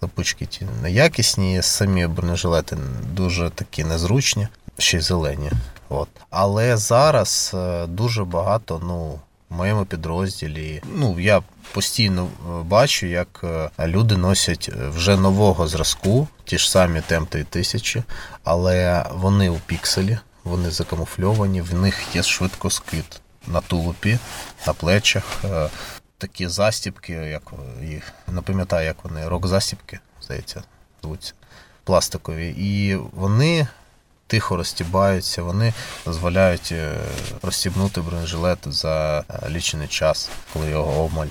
Липучки 0.00 0.46
ті 0.46 0.66
неякісні, 0.82 1.62
самі 1.62 2.06
бронежилети 2.06 2.76
дуже 3.12 3.50
такі 3.50 3.84
незручні, 3.84 4.48
ще 4.78 4.96
й 4.96 5.00
зелені. 5.00 5.50
От. 5.88 6.08
Але 6.30 6.76
зараз 6.76 7.52
е, 7.54 7.86
дуже 7.86 8.24
багато, 8.24 8.80
ну, 8.84 9.18
в 9.50 9.54
моєму 9.56 9.84
підрозділі, 9.84 10.82
ну, 10.94 11.20
я 11.20 11.42
постійно 11.72 12.24
е, 12.24 12.62
бачу, 12.62 13.06
як 13.06 13.40
е, 13.44 13.70
люди 13.86 14.16
носять 14.16 14.70
вже 14.88 15.16
нового 15.16 15.68
зразку, 15.68 16.28
ті 16.44 16.58
ж 16.58 16.70
самі 16.70 17.00
темп 17.00 17.28
3000, 17.28 18.02
але 18.44 19.06
вони 19.14 19.50
у 19.50 19.56
пікселі, 19.66 20.18
вони 20.46 20.70
закамуфльовані, 20.70 21.60
в 21.60 21.74
них 21.74 22.16
є 22.16 22.22
швидкоскид 22.22 23.20
на 23.46 23.60
тулупі, 23.60 24.18
на 24.66 24.72
плечах. 24.72 25.24
е, 25.44 25.68
Такі 26.18 26.48
застібки, 26.48 27.12
як 27.12 27.42
їх 27.82 28.12
не 28.28 28.40
пам'ятаю, 28.40 28.86
як 28.86 28.96
вони, 29.04 29.28
рок-застібки, 29.28 29.98
здається, 30.22 30.62
звуться, 31.02 31.32
пластикові. 31.84 32.48
І 32.58 32.94
вони 33.12 33.66
тихо 34.26 34.56
розтібаються, 34.56 35.42
вони 35.42 35.72
дозволяють 36.04 36.68
е, 36.72 36.94
розстібнути 37.42 38.00
бронежилет 38.00 38.58
за 38.64 39.18
е, 39.30 39.48
лічений 39.48 39.88
час, 39.88 40.30
коли 40.52 40.70
його 40.70 41.04
обмаль. 41.04 41.26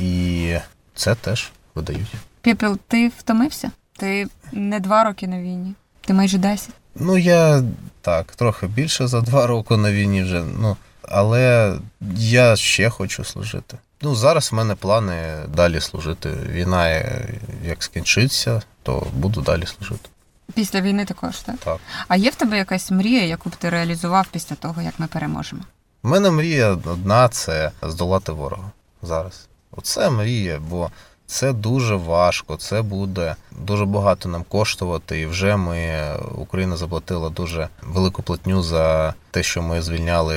І 0.00 0.56
це 0.94 1.14
теж 1.14 1.50
видають. 1.74 2.12
Піпіл, 2.40 2.78
ти 2.88 3.08
втомився? 3.18 3.70
Ти 3.96 4.26
не 4.52 4.80
два 4.80 5.04
роки 5.04 5.26
на 5.28 5.38
війні, 5.38 5.74
ти 6.00 6.14
майже 6.14 6.38
десять. 6.38 6.74
Ну, 6.94 7.18
я 7.18 7.62
так, 8.00 8.32
трохи 8.32 8.66
більше 8.66 9.06
за 9.06 9.20
два 9.20 9.46
роки 9.46 9.76
на 9.76 9.92
війні 9.92 10.22
вже. 10.22 10.44
Ну, 10.60 10.76
але 11.02 11.74
я 12.16 12.56
ще 12.56 12.90
хочу 12.90 13.24
служити. 13.24 13.78
Ну, 14.02 14.14
зараз 14.14 14.52
в 14.52 14.54
мене 14.54 14.74
плани 14.74 15.36
далі 15.54 15.80
служити. 15.80 16.30
Війна, 16.50 16.88
е, 16.88 17.28
як 17.64 17.82
скінчиться, 17.82 18.62
то 18.82 19.06
буду 19.12 19.40
далі 19.40 19.66
служити. 19.66 20.08
Після 20.54 20.80
війни 20.80 21.04
також, 21.04 21.38
так? 21.38 21.56
Так. 21.56 21.78
А 22.08 22.16
є 22.16 22.30
в 22.30 22.34
тебе 22.34 22.56
якась 22.56 22.90
мрія, 22.90 23.24
яку 23.24 23.48
б 23.48 23.56
ти 23.56 23.70
реалізував 23.70 24.26
після 24.32 24.56
того, 24.56 24.82
як 24.82 24.94
ми 24.98 25.06
переможемо? 25.06 25.62
У 26.02 26.08
мене 26.08 26.30
мрія 26.30 26.68
одна 26.68 27.28
це 27.28 27.70
здолати 27.82 28.32
ворога 28.32 28.70
зараз. 29.02 29.48
Оце 29.70 30.10
мрія, 30.10 30.60
бо 30.70 30.90
це 31.28 31.52
дуже 31.52 31.94
важко, 31.94 32.56
це 32.56 32.82
буде 32.82 33.36
дуже 33.50 33.84
багато 33.84 34.28
нам 34.28 34.44
коштувати. 34.48 35.20
І 35.20 35.26
вже 35.26 35.56
ми 35.56 36.02
Україна 36.34 36.76
заплатила 36.76 37.30
дуже 37.30 37.68
велику 37.82 38.22
платню 38.22 38.62
за 38.62 39.14
те, 39.30 39.42
що 39.42 39.62
ми 39.62 39.82
звільняли 39.82 40.36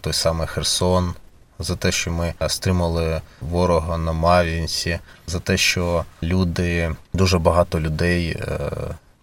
той 0.00 0.12
самий 0.12 0.46
Херсон, 0.46 1.14
за 1.58 1.76
те, 1.76 1.92
що 1.92 2.10
ми 2.10 2.34
стримали 2.48 3.20
ворога 3.40 3.98
на 3.98 4.12
Мар'їнці, 4.12 4.98
за 5.26 5.38
те, 5.38 5.56
що 5.56 6.04
люди, 6.22 6.94
дуже 7.12 7.38
багато 7.38 7.80
людей 7.80 8.30
е, 8.30 8.70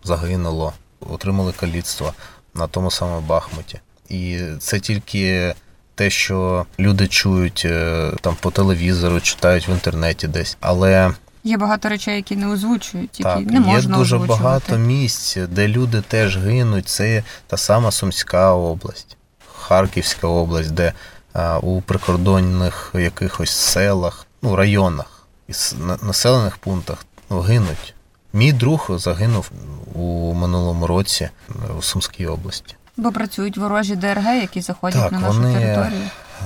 загинуло, 0.04 0.74
отримали 1.00 1.52
каліцтво 1.52 2.14
на 2.54 2.68
тому 2.68 2.92
самому 2.92 3.22
Бахмуті. 3.22 3.80
І 4.10 4.40
це 4.60 4.80
тільки 4.80 5.56
те, 5.98 6.10
що 6.10 6.66
люди 6.80 7.08
чують 7.08 7.64
е, 7.66 8.12
там 8.22 8.36
по 8.40 8.52
телевізору, 8.52 9.22
читають 9.22 9.68
в 9.68 9.70
інтернеті 9.70 10.28
десь. 10.28 10.58
Але 10.60 11.12
Є 11.44 11.58
багато 11.58 11.90
речей, 11.90 12.16
які 12.16 12.36
не 12.36 12.48
озвучують, 12.48 13.20
які 13.20 13.24
так, 13.24 13.52
не 13.52 13.60
можна 13.60 13.96
є 13.96 14.00
дуже 14.00 14.16
озвучувати. 14.16 14.44
багато 14.44 14.78
місць, 14.78 15.38
де 15.50 15.68
люди 15.68 16.02
теж 16.02 16.38
гинуть. 16.38 16.88
Це 16.88 17.24
та 17.48 17.58
сама 17.58 17.92
Сумська 17.92 18.54
область, 18.54 19.18
Харківська 19.56 20.28
область, 20.28 20.72
де 20.72 20.94
а, 21.34 21.58
у 21.60 21.82
прикордонних 21.82 22.92
якихось 22.94 23.52
селах, 23.52 24.28
ну, 24.42 24.56
районах 24.56 25.28
і 25.48 25.54
населених 26.02 26.58
пунктах 26.58 27.06
ну, 27.30 27.40
гинуть. 27.40 27.94
Мій 28.34 28.54
друг 28.54 28.88
загинув 28.90 29.52
у 29.94 30.34
минулому 30.34 30.88
році 30.88 31.24
е, 31.50 31.54
у 31.80 31.82
Сумській 31.82 32.28
області. 32.28 32.76
Бо 32.98 33.12
працюють 33.12 33.58
ворожі 33.58 33.96
ДРГ, 33.96 34.36
які 34.36 34.62
заходять 34.62 35.02
Так, 35.02 35.12
на 35.12 35.20
нашу 35.20 35.34
вони- 35.40 35.54
територію. 35.60 36.02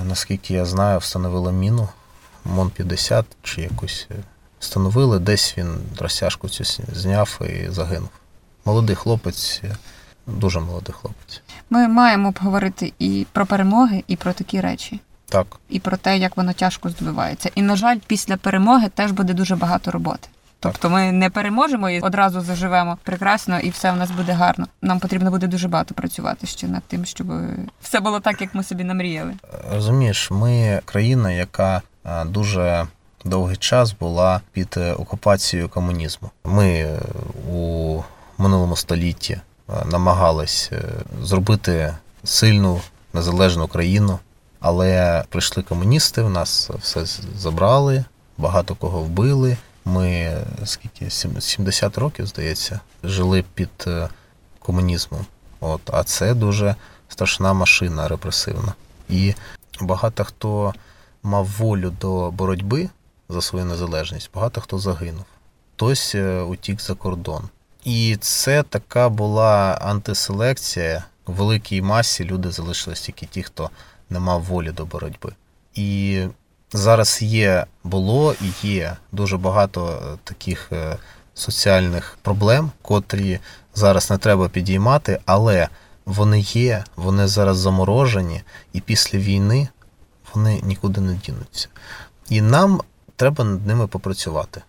Наскільки 0.05 0.53
я 0.53 0.65
знаю, 0.65 0.99
встановили 0.99 1.51
міну 1.51 1.89
МОН-50 2.45 3.23
чи 3.43 3.61
якусь 3.61 4.07
е, 4.11 4.15
встановили, 4.59 5.19
десь 5.19 5.57
він 5.57 5.75
розтяжку 5.99 6.49
цю 6.49 6.63
зняв 6.93 7.39
і 7.41 7.69
загинув. 7.69 8.09
Молодий 8.65 8.95
хлопець, 8.95 9.61
е, 9.63 9.75
дуже 10.27 10.59
молодий 10.59 10.93
хлопець. 11.01 11.41
Ми 11.69 11.87
маємо 11.87 12.27
обговорити 12.27 12.93
і 12.99 13.27
про 13.31 13.45
перемоги, 13.45 14.03
і 14.07 14.15
про 14.15 14.33
такі 14.33 14.61
речі, 14.61 14.99
Так, 15.29 15.47
і 15.69 15.79
про 15.79 15.97
те, 15.97 16.17
як 16.17 16.37
воно 16.37 16.53
тяжко 16.53 16.89
здобувається. 16.89 17.49
І, 17.55 17.61
на 17.61 17.75
жаль, 17.75 17.97
після 18.07 18.37
перемоги 18.37 18.89
теж 18.89 19.11
буде 19.11 19.33
дуже 19.33 19.55
багато 19.55 19.91
роботи. 19.91 20.27
Тобто 20.63 20.89
ми 20.89 21.11
не 21.11 21.29
переможемо 21.29 21.89
і 21.89 21.99
одразу 21.99 22.41
заживемо 22.41 22.97
прекрасно, 23.03 23.59
і 23.59 23.69
все 23.69 23.91
в 23.91 23.95
нас 23.95 24.11
буде 24.11 24.31
гарно. 24.31 24.67
Нам 24.81 24.99
потрібно 24.99 25.31
буде 25.31 25.47
дуже 25.47 25.67
багато 25.67 25.93
працювати 25.93 26.47
ще 26.47 26.67
над 26.67 26.83
тим, 26.83 27.05
щоб 27.05 27.27
все 27.81 27.99
було 27.99 28.19
так, 28.19 28.41
як 28.41 28.55
ми 28.55 28.63
собі 28.63 28.83
намріяли. 28.83 29.33
розумієш, 29.71 30.31
ми 30.31 30.81
країна, 30.85 31.31
яка 31.31 31.81
е, 32.05 32.25
дуже 32.25 32.87
довгий 33.25 33.57
час 33.57 33.93
була 33.99 34.41
під 34.51 34.75
е, 34.77 34.93
окупацією 34.93 35.69
комунізму. 35.69 36.29
Ми 36.45 36.67
е, 36.67 36.99
у 37.51 38.03
минулому 38.37 38.75
столітті 38.75 39.41
намагались 39.85 40.71
зробити 41.23 41.93
сильну 42.23 42.81
незалежну 43.13 43.67
країну, 43.67 44.19
але 44.59 45.23
прийшли 45.29 45.63
комуністи, 45.63 46.21
в 46.21 46.29
нас 46.29 46.69
все 46.81 47.05
забрали, 47.37 48.05
багато 48.37 48.75
кого 48.75 49.01
вбили. 49.01 49.57
Ми 49.85 50.37
скільки 50.65 51.09
сім- 51.09 51.41
70 51.41 51.97
років, 51.97 52.27
здається, 52.27 52.79
жили 53.03 53.43
під 53.53 53.69
е, 53.87 54.09
комунізмом. 54.59 55.25
От, 55.59 55.81
а 55.93 56.03
це 56.03 56.33
дуже 56.33 56.75
страшна 57.09 57.53
машина 57.53 58.07
репресивна. 58.07 58.73
І 59.09 59.33
багато 59.81 60.23
хто 60.23 60.73
мав 61.23 61.45
волю 61.45 61.93
до 62.01 62.31
боротьби 62.31 62.89
за 63.29 63.41
свою 63.41 63.65
незалежність, 63.65 64.29
багато 64.33 64.61
хто 64.61 64.79
загинув. 64.79 65.25
Хтось 65.75 66.15
е, 66.15 66.41
утік 66.41 66.81
за 66.81 66.93
кордон. 66.93 67.49
І 67.83 68.17
це 68.21 68.63
така 68.63 69.09
була 69.09 69.79
антиселекція. 69.81 71.03
У 71.27 71.31
великій 71.31 71.81
масі 71.81 72.25
люди 72.25 72.51
залишились 72.51 73.01
тільки 73.01 73.25
ті, 73.25 73.43
хто 73.43 73.69
не 74.09 74.19
мав 74.19 74.43
волі 74.43 74.71
до 74.71 74.85
боротьби. 74.85 75.33
І 75.75 76.21
зараз 76.73 77.21
є, 77.21 77.65
було 77.83 78.35
і 78.41 78.67
є 78.67 78.97
дуже 79.11 79.37
багато 79.37 79.87
е, 79.89 80.17
таких 80.23 80.71
е, 80.71 80.97
соціальних 81.33 82.17
проблем, 82.21 82.71
котрі 82.81 83.39
зараз 83.75 84.09
не 84.11 84.17
треба 84.17 84.49
підіймати, 84.49 85.19
але 85.25 85.67
вони 86.05 86.39
є, 86.39 86.83
вони 86.95 87.27
зараз 87.27 87.57
заморожені, 87.57 88.41
і 88.73 88.81
після 88.81 89.19
війни 89.19 89.67
вони 90.33 90.61
нікуди 90.63 91.01
не 91.01 91.13
дінуться. 91.13 91.67
І 92.29 92.41
нам 92.41 92.81
треба 93.15 93.43
над 93.43 93.67
ними 93.67 93.87
попрацювати. 93.87 94.61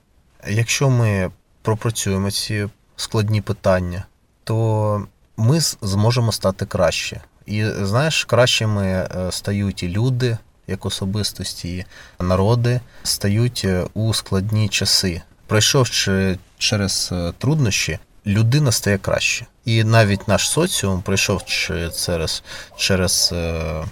Якщо 0.49 0.91
ми 0.91 1.31
пропрацюємо 1.63 2.31
ці 2.31 2.69
складні 2.97 3.41
питання, 3.41 4.05
то 4.45 5.07
ми 5.37 5.61
зможемо 5.61 6.33
стати 6.33 6.67
краще. 6.67 7.21
І 7.47 7.65
знаєш, 7.65 8.25
кращими 8.25 8.87
е, 8.87 9.09
стають 9.33 9.83
і 9.83 9.89
люди, 9.89 10.39
як 10.67 10.87
особистості, 10.87 11.85
народи 12.21 12.81
стають 13.03 13.63
е, 13.65 13.85
у 13.95 14.15
складні 14.15 14.69
часи. 14.69 15.23
Пройшовши 15.47 16.39
через 16.59 17.09
е, 17.13 17.33
труднощі, 17.39 17.99
людина 18.27 18.73
стає 18.73 18.99
краще. 18.99 19.47
І 19.65 19.85
навіть 19.85 20.29
наш 20.29 20.49
соціум, 20.51 21.03
пройшовши 21.03 21.91
через, 22.07 22.43
через 22.77 23.31
е, 23.33 23.85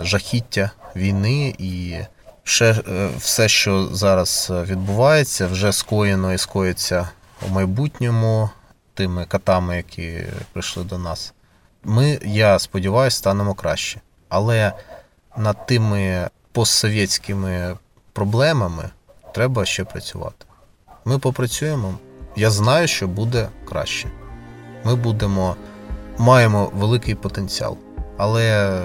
жахіття 0.00 0.70
війни 0.96 1.54
і 1.58 1.96
ще, 2.44 2.76
все, 3.18 3.48
що 3.48 3.88
зараз 3.92 4.48
відбувається, 4.50 5.46
вже 5.46 5.72
скоєно 5.72 6.32
і 6.32 6.38
скоїться 6.38 7.08
у 7.48 7.48
майбутньому 7.48 8.50
тими 8.94 9.24
катами, 9.24 9.76
які 9.76 10.24
прийшли 10.52 10.84
до 10.84 10.98
нас. 10.98 11.32
Ми, 11.84 12.18
я 12.24 12.58
сподіваюся, 12.58 13.16
станемо 13.16 13.54
краще. 13.54 14.00
Але 14.28 14.72
над 15.38 15.66
тими 15.66 16.28
постсовєтськими 16.52 17.76
проблемами 18.12 18.84
треба 19.34 19.64
ще 19.64 19.84
працювати. 19.84 20.46
Ми 21.04 21.18
попрацюємо. 21.18 21.94
Я 22.36 22.50
знаю, 22.50 22.88
що 22.88 23.08
буде 23.08 23.48
краще. 23.68 24.08
Ми 24.84 24.94
будемо, 24.94 25.56
маємо 26.18 26.70
великий 26.74 27.14
потенціал, 27.14 27.76
але 28.16 28.80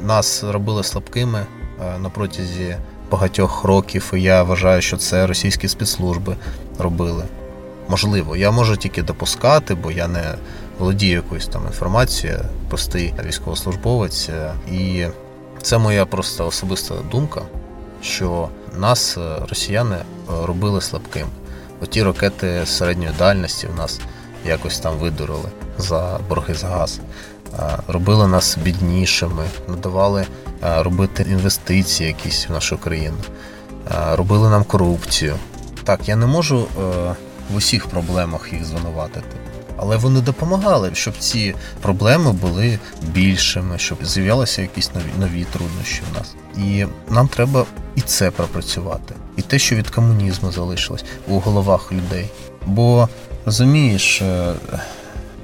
нас 0.00 0.44
робили 0.44 0.84
слабкими 0.84 1.46
е, 1.80 1.98
на 1.98 2.10
протязі 2.10 2.76
багатьох 3.10 3.64
років, 3.64 4.12
і 4.14 4.22
я 4.22 4.42
вважаю, 4.42 4.82
що 4.82 4.96
це 4.96 5.26
російські 5.26 5.68
спецслужби 5.68 6.36
робили. 6.78 7.24
Можливо, 7.88 8.36
я 8.36 8.50
можу 8.50 8.76
тільки 8.76 9.02
допускати, 9.02 9.74
бо 9.74 9.90
я 9.90 10.08
не 10.08 10.34
володію 10.78 11.12
якоюсь 11.14 11.46
там 11.46 11.62
інформацією, 11.66 12.40
простий 12.68 13.14
військовослужбовець. 13.26 14.28
е, 14.28 14.52
І 14.72 15.06
це 15.66 15.78
моя 15.78 16.06
просто 16.06 16.46
особиста 16.46 16.94
думка, 17.10 17.42
що 18.02 18.48
нас 18.76 19.18
е, 19.18 19.20
росіяни 19.48 19.96
е, 19.96 20.02
робили 20.46 20.80
слабкими. 20.80 21.30
Оті 21.82 22.02
ракети 22.02 22.66
середньої 22.66 23.10
дальності 23.18 23.66
в 23.66 23.78
нас 23.78 24.00
якось 24.44 24.78
там 24.80 24.96
видурили 24.96 25.48
за 25.78 26.20
борги 26.28 26.54
за 26.54 26.66
газ. 26.66 27.00
Е, 27.58 27.78
Робили 27.88 28.28
нас 28.28 28.58
біднішими, 28.62 29.44
надавали 29.68 30.26
робити 30.62 31.26
інвестиції 31.30 32.08
якісь 32.08 32.48
в 32.48 32.52
нашу 32.52 32.78
країну, 32.78 33.16
робили 34.12 34.50
нам 34.50 34.64
корупцію. 34.64 35.36
Так, 35.84 36.08
я 36.08 36.16
не 36.16 36.26
можу 36.26 36.66
в 37.50 37.56
усіх 37.56 37.86
проблемах 37.86 38.52
їх 38.52 38.64
звинуватити. 38.64 39.36
Але 39.76 39.96
вони 39.96 40.20
допомагали, 40.20 40.90
щоб 40.94 41.18
ці 41.18 41.54
проблеми 41.82 42.32
були 42.32 42.78
більшими, 43.02 43.78
щоб 43.78 43.98
з'являлися 44.04 44.62
якісь 44.62 44.90
нові, 44.94 45.10
нові 45.20 45.44
труднощі 45.44 46.02
в 46.12 46.18
нас. 46.18 46.34
І 46.66 46.86
нам 47.08 47.28
треба 47.28 47.64
і 47.94 48.00
це 48.00 48.30
пропрацювати, 48.30 49.14
і 49.36 49.42
те, 49.42 49.58
що 49.58 49.76
від 49.76 49.90
комунізму 49.90 50.52
залишилось 50.52 51.04
у 51.28 51.38
головах 51.38 51.92
людей. 51.92 52.28
Бо 52.66 53.08
розумієш, 53.44 54.22
е, 54.22 54.54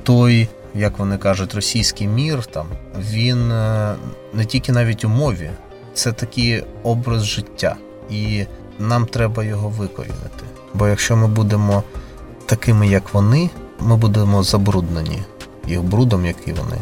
той, 0.02 0.48
як 0.74 0.98
вони 0.98 1.18
кажуть, 1.18 1.54
російський 1.54 2.06
мір 2.08 2.46
там 2.46 2.66
він 3.10 3.52
е, 3.52 3.94
не 4.32 4.44
тільки 4.44 4.72
навіть 4.72 5.04
у 5.04 5.08
мові, 5.08 5.50
це 5.94 6.12
такий 6.12 6.64
образ 6.82 7.24
життя, 7.24 7.76
і 8.10 8.44
нам 8.78 9.06
треба 9.06 9.44
його 9.44 9.68
викорінити. 9.68 10.44
Бо 10.74 10.88
якщо 10.88 11.16
ми 11.16 11.26
будемо 11.26 11.82
такими, 12.46 12.88
як 12.88 13.14
вони, 13.14 13.50
ми 13.86 13.96
будемо 13.96 14.42
забруднені 14.42 15.22
їх 15.66 15.82
брудом, 15.82 16.26
який 16.26 16.54
вони 16.54 16.76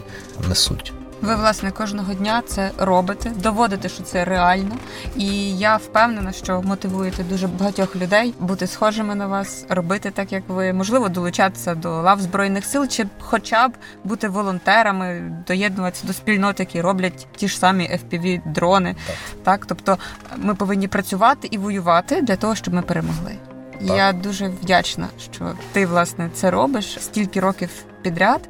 несуть. 0.49 0.93
Ви, 1.23 1.37
власне, 1.37 1.71
кожного 1.71 2.15
дня 2.15 2.43
це 2.47 2.71
робите, 2.79 3.33
доводите, 3.43 3.89
що 3.89 4.03
це 4.03 4.25
реально. 4.25 4.77
І 5.17 5.59
я 5.59 5.77
впевнена, 5.77 6.33
що 6.33 6.63
мотивуєте 6.63 7.25
дуже 7.25 7.49
багатьох 7.49 7.97
людей 7.97 8.35
бути 8.41 8.67
схожими 8.67 9.15
на 9.15 9.27
вас, 9.27 9.67
робити 9.69 10.11
так, 10.11 10.33
як 10.33 10.43
ви, 10.49 10.73
можливо, 10.73 11.09
долучатися 11.09 11.75
до 11.75 12.03
лав 12.03 12.21
збройних 12.21 12.65
сил, 12.65 12.89
чи 12.89 13.07
хоча 13.21 13.69
б 13.69 13.73
бути 14.05 14.29
волонтерами, 14.29 15.33
доєднуватися 15.47 16.07
до 16.07 16.13
спільнот, 16.13 16.61
які 16.61 16.81
роблять 16.81 17.27
ті 17.37 17.49
ж 17.49 17.59
самі 17.59 17.85
fpv 17.85 18.53
дрони. 18.53 18.97
Так. 19.07 19.17
Так, 19.45 19.67
тобто 19.67 19.99
ми 20.37 20.55
повинні 20.55 20.89
працювати 20.89 21.49
і 21.51 21.59
воювати 21.59 22.23
для 22.23 22.37
того, 22.37 22.55
щоб 22.55 22.75
ми 22.75 22.83
перемогли. 22.83 23.50
І 23.81 23.87
Так. 23.87 23.97
Я 23.97 24.13
дуже 24.13 24.49
вдячна, 24.49 25.09
що 25.33 25.53
ти 25.73 25.87
власне 25.87 26.31
це 26.35 26.51
робиш 26.51 26.99
стільки 27.01 27.41
років 27.41 27.71
підряд 28.03 28.49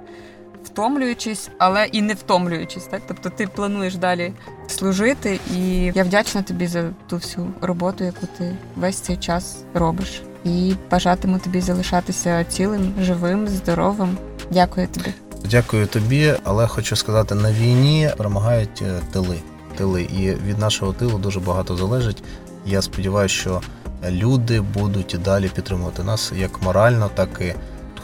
втомлюючись, 0.65 1.51
але 1.59 1.87
і 1.87 2.03
не 2.03 2.15
втомлюючись. 2.15 2.85
Так? 2.85 3.03
Тобто 3.09 3.31
ти 3.31 3.47
плануєш 3.47 3.97
далі 3.97 4.33
служити, 4.67 5.41
і 5.57 5.93
я 5.95 6.05
вдячна 6.05 6.43
тобі 6.43 6.67
за 6.67 6.91
ту 7.07 7.17
всю 7.17 7.47
роботу, 7.61 8.05
яку 8.05 8.27
ти 8.39 8.57
весь 8.77 8.97
цей 8.97 9.17
час 9.17 9.65
робиш. 9.75 10.23
І 10.45 10.75
бажатиму 10.91 11.39
тобі 11.39 11.61
залишатися 11.61 12.45
цілим, 12.45 12.95
живим, 13.01 13.49
здоровим. 13.49 14.19
Дякую 14.51 14.87
тобі. 14.87 15.15
Дякую 15.51 15.87
тобі, 15.87 16.35
але 16.45 16.67
хочу 16.67 16.97
сказати, 16.97 17.35
на 17.35 17.53
війні 17.53 18.11
перемагають 18.17 18.83
е, 18.83 19.01
тили. 19.13 19.37
Тили, 19.77 20.03
і 20.03 20.31
від 20.31 20.59
нашого 20.59 20.93
тилу 20.93 21.19
дуже 21.19 21.41
багато 21.41 21.77
залежить. 21.77 22.23
Я 22.67 22.83
сподіваюся, 22.83 23.35
що 23.35 23.61
люди 24.11 24.61
будуть 24.61 25.15
і 25.15 25.19
далі 25.19 25.49
підтримувати 25.49 26.03
нас 26.03 26.33
як 26.37 26.63
морально, 26.63 27.11
так 27.15 27.29
і 27.41 27.55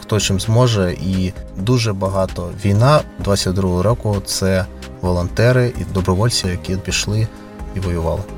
хто 0.01 0.19
чим 0.19 0.39
зможе. 0.39 0.93
І 0.93 1.33
дуже 1.57 1.93
багато 1.93 2.49
війна 2.65 3.01
22-го 3.25 3.83
року 3.83 4.21
це 4.25 4.65
волонтери 5.01 5.73
і 5.79 5.93
добровольці, 5.93 6.47
які 6.47 6.75
пішли 6.75 7.27
і 7.75 7.79
воювали. 7.79 8.36